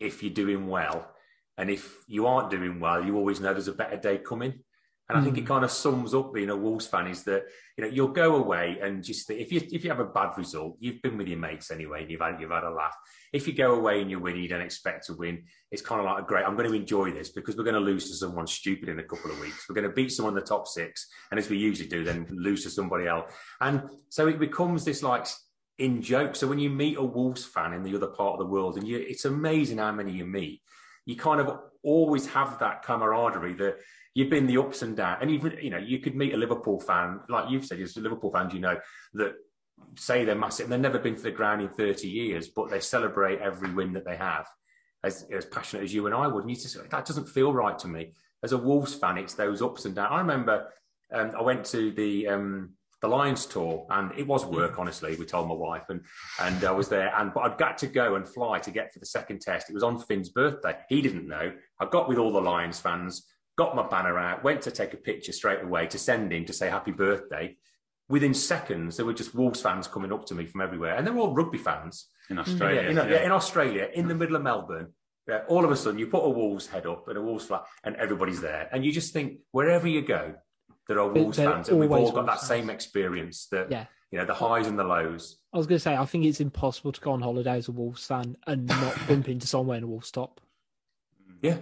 [0.00, 1.10] if you're doing well.
[1.58, 4.60] And if you aren't doing well, you always know there's a better day coming.
[5.08, 5.42] And I think hmm.
[5.42, 7.44] it kind of sums up being a Wolves fan is that
[7.76, 10.76] you know you'll go away and just if you if you have a bad result,
[10.80, 12.96] you've been with your mates anyway, and you've had you've had a laugh.
[13.32, 15.44] If you go away and you win, you don't expect to win.
[15.70, 16.46] It's kind of like a great.
[16.46, 19.04] I'm going to enjoy this because we're going to lose to someone stupid in a
[19.04, 19.66] couple of weeks.
[19.68, 22.26] We're going to beat someone in the top six, and as we usually do, then
[22.30, 23.30] lose to somebody else.
[23.60, 25.26] And so it becomes this like
[25.78, 26.36] in joke.
[26.36, 28.86] So when you meet a Wolves fan in the other part of the world, and
[28.86, 30.62] you, it's amazing how many you meet.
[31.04, 33.76] You kind of always have that camaraderie that
[34.14, 36.80] you've been the ups and downs, and even you know you could meet a Liverpool
[36.80, 38.78] fan, like you've said, as Liverpool fans, you know
[39.14, 39.34] that
[39.96, 42.80] say they're massive, and they've never been to the ground in thirty years, but they
[42.80, 44.46] celebrate every win that they have,
[45.02, 46.44] as as passionate as you and I would.
[46.44, 48.12] And you just that doesn't feel right to me.
[48.42, 50.10] As a Wolves fan, it's those ups and downs.
[50.12, 50.68] I remember
[51.12, 54.78] um, I went to the um, the Lions tour, and it was work.
[54.78, 56.00] Honestly, we told my wife, and
[56.40, 58.98] and I was there, and but I'd got to go and fly to get for
[58.98, 59.68] the second test.
[59.68, 60.76] It was on Finn's birthday.
[60.88, 61.52] He didn't know.
[61.80, 64.96] I got with all the Lions fans, got my banner out, went to take a
[64.96, 67.56] picture straight away to send him to say happy birthday.
[68.08, 71.16] Within seconds, there were just Wolves fans coming up to me from everywhere, and they're
[71.16, 72.08] all rugby fans.
[72.30, 72.82] in Australia.
[72.82, 74.92] Yeah, in, yeah, in Australia, in the middle of Melbourne,
[75.28, 77.62] yeah, all of a sudden you put a Wolves head up and a Wolves flag,
[77.82, 80.34] and everybody's there, and you just think wherever you go,
[80.86, 83.46] there are Wolves There are fans, and we've all always got that Wolves same experience.
[83.50, 83.86] That Yeah.
[84.10, 85.38] you know, the highs and the lows.
[85.54, 87.72] I was going to say, I think it's impossible to go on holiday as a
[87.72, 90.40] Wolves fan and not bump into someone wearing a Wolves top.
[91.40, 91.56] Yeah,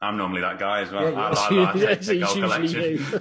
[0.00, 1.04] I'm normally that guy as well.
[1.04, 1.32] Yeah, you I, are.
[1.32, 3.20] like, I take the goal usually collection.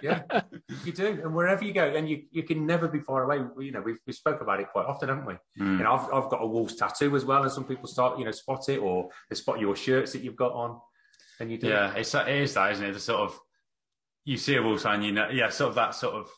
[0.02, 0.40] yeah, yeah,
[0.84, 3.44] you do, and wherever you go, and you you can never be far away.
[3.62, 5.34] You know, we've we spoke about it quite often, haven't we?
[5.60, 5.78] Mm.
[5.78, 8.24] You know, I've I've got a Wolves tattoo as well, and some people start you
[8.24, 10.80] know spot it or they spot your shirts that you've got on,
[11.40, 11.68] and you do.
[11.68, 12.92] Yeah, it's it is that, isn't it?
[12.92, 13.38] The sort of
[14.28, 16.28] you see a Wolves sign, you know, yeah, sort of that sort of.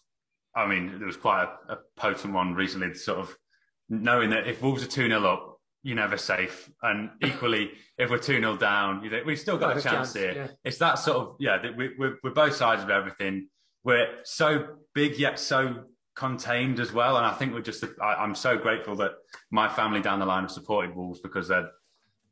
[0.54, 3.36] I mean, there was quite a, a potent one recently, the sort of
[3.88, 5.49] knowing that if Wolves are two 0 up,
[5.82, 9.74] you're never safe, and equally if we're two 0 down, you think we've still got
[9.74, 10.32] Got a chance, chance, here.
[10.34, 10.46] yeah.
[10.64, 11.58] It's that sort of yeah.
[11.58, 13.48] that We, we're, we're both sides of everything.
[13.84, 15.84] We're so big yet so
[16.16, 17.84] contained as well, and I think we're just.
[18.00, 19.12] I, I'm so grateful that
[19.50, 21.70] my family down the line have supported Wolves because they're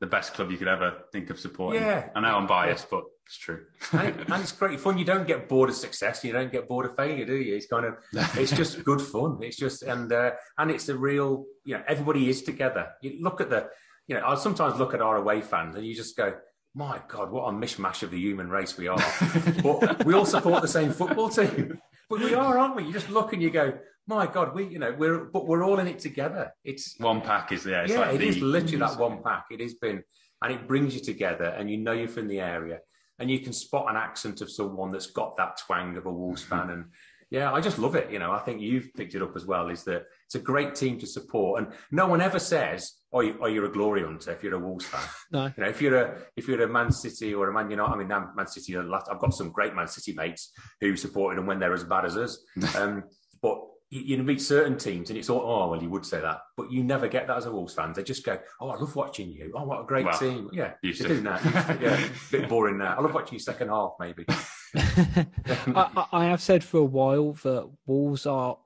[0.01, 1.83] the best club you could ever think of supporting.
[1.83, 2.09] Yeah.
[2.15, 3.65] I know I'm biased, but it's true.
[3.93, 4.99] and, and it's great fun.
[4.99, 6.23] You don't get bored of success.
[6.25, 7.57] You don't get bored of failure, do you?
[7.57, 7.97] It's kind of,
[8.37, 9.39] it's just good fun.
[9.43, 12.91] It's just, and uh, and it's a real, you know, everybody is together.
[13.03, 13.69] You look at the,
[14.07, 16.35] you know, I sometimes look at our away fans and you just go,
[16.75, 19.03] my God, what a mishmash of the human race we are.
[19.63, 21.81] but we all support the same football team.
[22.09, 22.85] But we are, aren't we?
[22.85, 23.79] You just look and you go,
[24.09, 26.53] my God, we, you know, we're, but we're all in it together.
[26.65, 27.83] It's One pack is yeah.
[27.83, 29.45] It's yeah, like it the, is literally that one pack.
[29.51, 30.03] It has been,
[30.43, 32.79] and it brings you together, and you know you're from the area,
[33.19, 36.43] and you can spot an accent of someone that's got that twang of a Wolves
[36.45, 36.59] Mm-hmm.
[36.59, 36.85] fan, and
[37.31, 38.11] yeah, I just love it.
[38.11, 39.69] You know, I think you've picked it up as well.
[39.69, 43.37] Is that it's a great team to support, and no one ever says, "Oh, you,
[43.43, 45.03] oh you're a glory hunter" if you're a Wolves fan.
[45.31, 45.45] No.
[45.55, 47.99] You know, if you're a if you're a Man City or a Man United, I
[47.99, 48.75] mean, Man Man City.
[48.77, 52.07] are I've got some great Man City mates who supported them when they're as bad
[52.07, 52.39] as us.
[52.77, 53.03] Um,
[53.43, 53.59] but
[53.91, 56.71] you, you meet certain teams and it's all, oh, well, you would say that, but
[56.71, 57.93] you never get that as a Wolves fan.
[57.95, 59.53] They just go, oh, I love watching you.
[59.55, 60.51] Oh, what a great Well, team.
[60.53, 61.43] Yeah, you used do that.
[61.81, 62.97] yeah, a bit boring now.
[62.97, 64.25] I love watching you second half, maybe.
[64.77, 65.27] I,
[65.75, 68.59] I- I have said for a while that Wolves are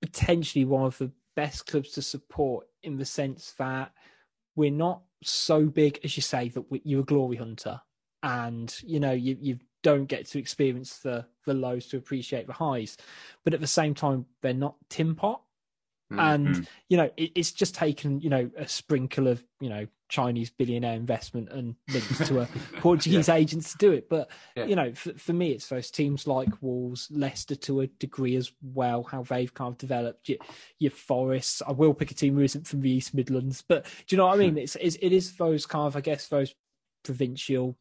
[0.00, 3.92] potentially one of the best clubs to support in the sense that
[4.56, 7.80] we're not so big as you say that we, you're a glory hunter,
[8.22, 12.52] and you know you you don't get to experience the the lows to appreciate the
[12.52, 12.96] highs,
[13.44, 15.42] but at the same time they're not tin pot,
[16.12, 19.86] Mm, and you know it, it's just taken you know a sprinkle of you know
[20.10, 22.46] Chinese billionaire investment and links to a
[22.80, 24.66] Portuguese agent to do it, but Yeah.
[24.66, 28.52] you know, for, for me, it's those teams like Wolves, Leicester to a degree as
[28.62, 30.28] well, how they've kind of developed.
[30.28, 30.36] Your,
[30.78, 33.90] your Forests, I will pick a team who isn't from the East Midlands, but do
[34.14, 34.58] you know what I mean?
[34.58, 36.54] It's, it's it is those kind of, I guess, those
[37.04, 37.78] provincial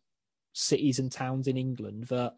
[0.53, 2.33] cities and towns in England that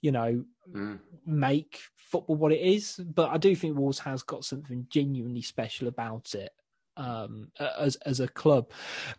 [0.00, 1.00] you know Mm.
[1.26, 3.00] make football what it is.
[3.04, 6.50] But I do think Wolves has got something genuinely special about it
[6.96, 8.70] um, as as a club.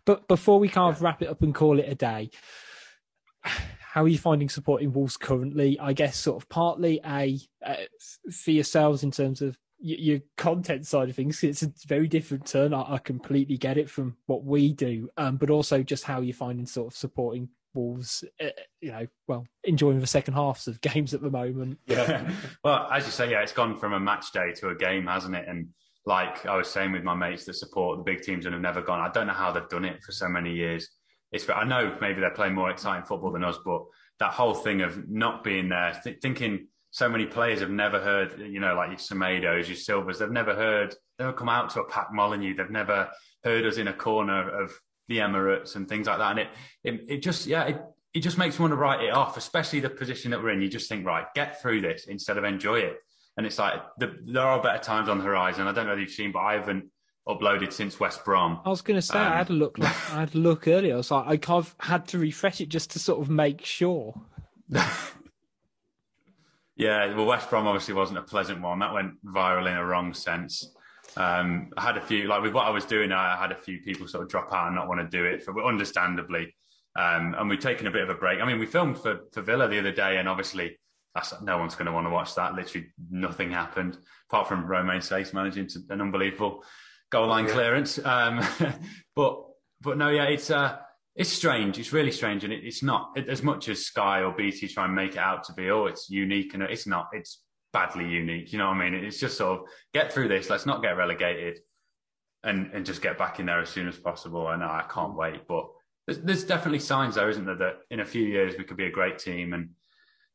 [0.06, 2.30] But before we kind of wrap it up and call it a day,
[3.42, 5.78] how are you finding supporting Wolves currently?
[5.78, 7.74] I guess sort of partly a uh,
[8.30, 11.42] for yourselves in terms of your content side of things.
[11.42, 12.72] It's a very different turn.
[12.72, 16.34] I, I completely get it from what we do, um, but also just how you're
[16.34, 18.24] finding sort of supporting Wolves.
[18.40, 18.48] Uh,
[18.80, 21.78] you know, well, enjoying the second halves of games at the moment.
[21.86, 22.30] Yeah.
[22.64, 25.34] well, as you say, yeah, it's gone from a match day to a game, hasn't
[25.34, 25.46] it?
[25.48, 25.68] And
[26.04, 28.82] like I was saying with my mates that support the big teams and have never
[28.82, 30.88] gone, I don't know how they've done it for so many years.
[31.30, 33.82] It's I know maybe they're playing more exciting football than us, but
[34.18, 38.38] that whole thing of not being there, th- thinking so many players have never heard,
[38.38, 41.88] you know, like your Semedos, your Silvers, they've never heard, they've come out to a
[41.88, 43.08] Pat Molineux, they've never
[43.44, 44.72] heard us in a corner of
[45.08, 46.30] the Emirates and things like that.
[46.30, 46.48] And it,
[46.84, 47.82] it, it just, yeah, it,
[48.14, 50.62] it just makes me want to write it off, especially the position that we're in.
[50.62, 52.96] You just think, right, get through this instead of enjoy it.
[53.36, 55.66] And it's like the, there are better times on the horizon.
[55.66, 56.86] I don't know if you've seen, but I haven't
[57.26, 58.60] uploaded since West Brom.
[58.64, 59.76] I was going to say I Um, had a look.
[59.80, 60.94] I had a look earlier.
[60.94, 63.64] I was like, I kind of had to refresh it just to sort of make
[63.64, 64.14] sure.
[66.74, 68.78] Yeah, well, West Brom obviously wasn't a pleasant one.
[68.78, 70.74] That went viral in a wrong sense.
[71.16, 73.80] Um, I had a few, like with what I was doing, I had a few
[73.80, 76.54] people sort of drop out and not want to do it, for understandably.
[76.94, 78.40] Um, and we've taken a bit of a break.
[78.40, 80.78] I mean, we filmed for, for Villa the other day, and obviously,
[81.14, 82.54] that's, no one's going to want to watch that.
[82.54, 83.98] Literally, nothing happened
[84.30, 86.64] apart from Romain Saïss managing to, an unbelievable
[87.10, 87.52] goal line Yeah.
[87.52, 87.98] clearance.
[88.04, 88.40] Um,
[89.16, 89.44] but
[89.80, 90.78] but no, yeah, it's uh,
[91.16, 91.78] it's strange.
[91.78, 94.84] It's really strange, and it, it's not it, as much as Sky or BT try
[94.86, 95.70] and make it out to be.
[95.70, 97.08] Oh, it's unique, and it's not.
[97.12, 97.42] It's
[97.72, 98.52] badly unique.
[98.52, 99.04] You know what I mean?
[99.04, 100.50] It's just sort of get through this.
[100.50, 101.60] Let's not get relegated,
[102.44, 104.46] and and just get back in there as soon as possible.
[104.46, 105.66] I know I can't wait, but
[106.06, 108.86] there's, there's definitely signs though, isn't there, that in a few years we could be
[108.86, 109.70] a great team, and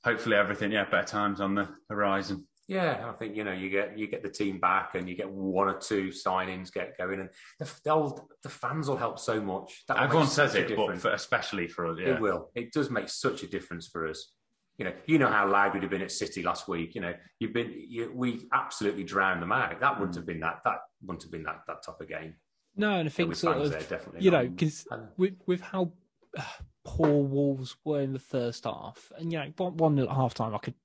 [0.03, 2.47] hopefully everything, yeah, better times on the horizon.
[2.67, 5.29] Yeah, I think you know you get you get the team back and you get
[5.29, 7.29] one or two signings get going, and
[7.59, 9.83] the the fans will help so much.
[9.87, 12.15] That Everyone says it, but for, especially for us, yeah.
[12.15, 12.51] It will.
[12.55, 14.33] It does make such a difference for us.
[14.77, 16.93] You know, you know how loud we'd have been at City last week.
[16.93, 19.79] You know, you've been you, we absolutely drowned them out.
[19.79, 20.61] That wouldn't have been that.
[20.65, 22.35] That wouldn't have been that that type of game.
[22.75, 25.91] No, and I think sort of there, you know because with with how
[26.37, 26.43] uh,
[26.85, 30.53] poor Wolves were in the first half, and you know one one at half time,
[30.53, 30.75] I could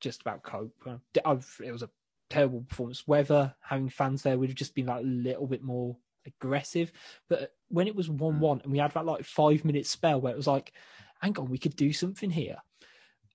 [0.00, 0.74] just about cope.
[0.86, 1.90] Uh, I've, it was a
[2.30, 3.06] terrible performance.
[3.06, 6.92] Whether having fans there would have just been like a little bit more aggressive,
[7.28, 10.32] but when it was one one and we had that like five minute spell where
[10.32, 10.72] it was like,
[11.20, 12.56] hang on, we could do something here.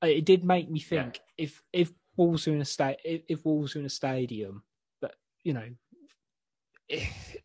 [0.04, 3.76] It did make me think if if Wolves are in a state if, if Wolves
[3.76, 4.64] are in a stadium,
[5.02, 5.70] but you know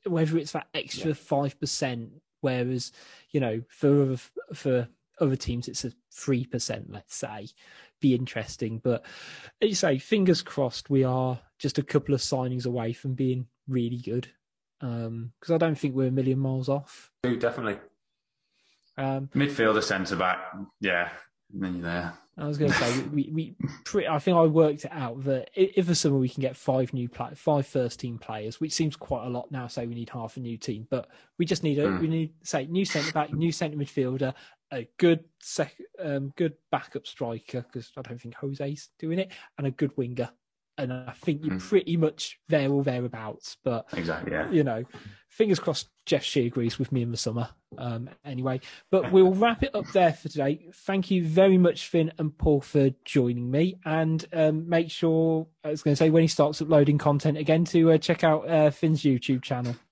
[0.05, 2.93] whether it's that extra five percent, whereas
[3.31, 4.19] you know for other,
[4.53, 4.89] for
[5.21, 7.49] other teams it's a three percent, let's say,
[8.01, 8.81] be interesting.
[8.83, 9.05] But
[9.63, 13.47] as you say, fingers crossed, we are just a couple of signings away from being
[13.69, 14.29] really good.
[14.81, 17.11] Because I don't think we're a million miles off.
[17.27, 17.79] Ooh, definitely.
[18.97, 20.39] Um, Midfielder, centre back,
[20.81, 21.11] yeah,
[21.53, 22.15] then you're there.
[22.39, 25.51] I was going to say we, we pretty, I think I worked it out that
[25.55, 28.97] if for summer we can get five new play, five first team players, which seems
[28.97, 29.67] quite a lot now.
[29.67, 31.09] Say we need half a new team, but
[31.39, 32.01] we just need a Mm.
[32.01, 34.35] we need say new centre back, new centre midfielder,
[34.71, 39.67] a good sec, um, good backup striker because I don't think Jose's doing it, and
[39.67, 40.31] a good winger.
[40.79, 41.61] And I think you're Mm.
[41.69, 43.57] pretty much there or thereabouts.
[43.65, 44.49] But Exactly, yeah.
[44.51, 44.85] you know,
[45.29, 47.49] fingers crossed Jeff Shi agrees with me in the summer.
[47.77, 48.61] Um, anyway,
[48.91, 50.69] but we'll wrap it up there for today.
[50.73, 53.79] Thank you very much, Finn and Paul, for joining me.
[53.85, 57.65] And um, make sure, I was going to say, when he starts uploading content again,
[57.67, 59.77] to uh, check out uh, Finn's YouTube channel.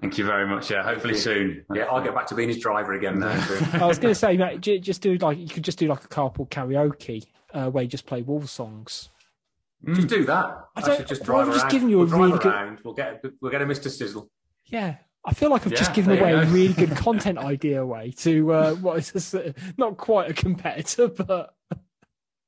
[0.00, 0.70] Thank you very much.
[0.70, 1.64] Yeah, hopefully soon.
[1.74, 3.32] Yeah, I'll get back to being his driver again now.
[3.74, 6.08] I was going to say, mate, just do like, you could just do like a
[6.08, 9.08] carpool karaoke uh, where you just play Wolves songs.
[9.94, 10.44] Just do that.
[10.44, 11.54] I I, don't- should just well, drive I've around.
[11.60, 13.90] just given you a we'll drive really good- We'll get we'll get a Mr.
[13.90, 14.30] Sizzle.
[14.66, 14.96] Yeah.
[15.24, 18.74] I feel like I've just given away a really good content idea away to uh,
[18.76, 19.34] what is this?
[19.34, 21.54] uh, Not quite a competitor, but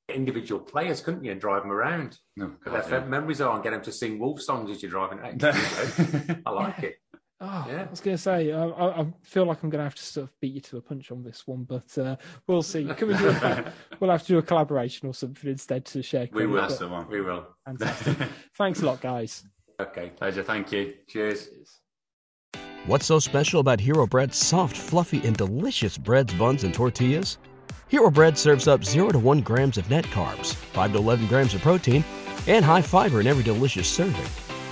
[0.09, 2.19] Individual players, couldn't you, and drive them around?
[2.37, 4.83] No, Put their God, fa- memories are and get them to sing wolf songs as
[4.83, 5.19] you're driving.
[5.19, 5.37] Hey.
[6.47, 6.97] I like it.
[7.45, 7.82] Oh, Yeah.
[7.86, 10.03] I was going to say, I, I, I feel like I'm going to have to
[10.03, 12.16] sort of beat you to a punch on this one, but uh,
[12.47, 12.84] we'll see.
[12.84, 16.28] Can we do a, we'll have to do a collaboration or something instead to share.
[16.32, 16.61] We will.
[16.62, 17.09] That's the one.
[17.09, 17.49] We will.
[17.66, 18.16] Fantastic.
[18.57, 19.45] Thanks a lot, guys.
[19.80, 20.12] Okay.
[20.16, 20.45] Pleasure.
[20.45, 20.95] Thank you.
[21.09, 21.49] Cheers.
[22.86, 27.38] What's so special about Hero Bread's soft, fluffy, and delicious breads, buns, and tortillas?
[27.88, 31.55] Hero Bread serves up 0 to 1 grams of net carbs, 5 to 11 grams
[31.55, 32.05] of protein,
[32.47, 34.41] and high fiber in every delicious serving.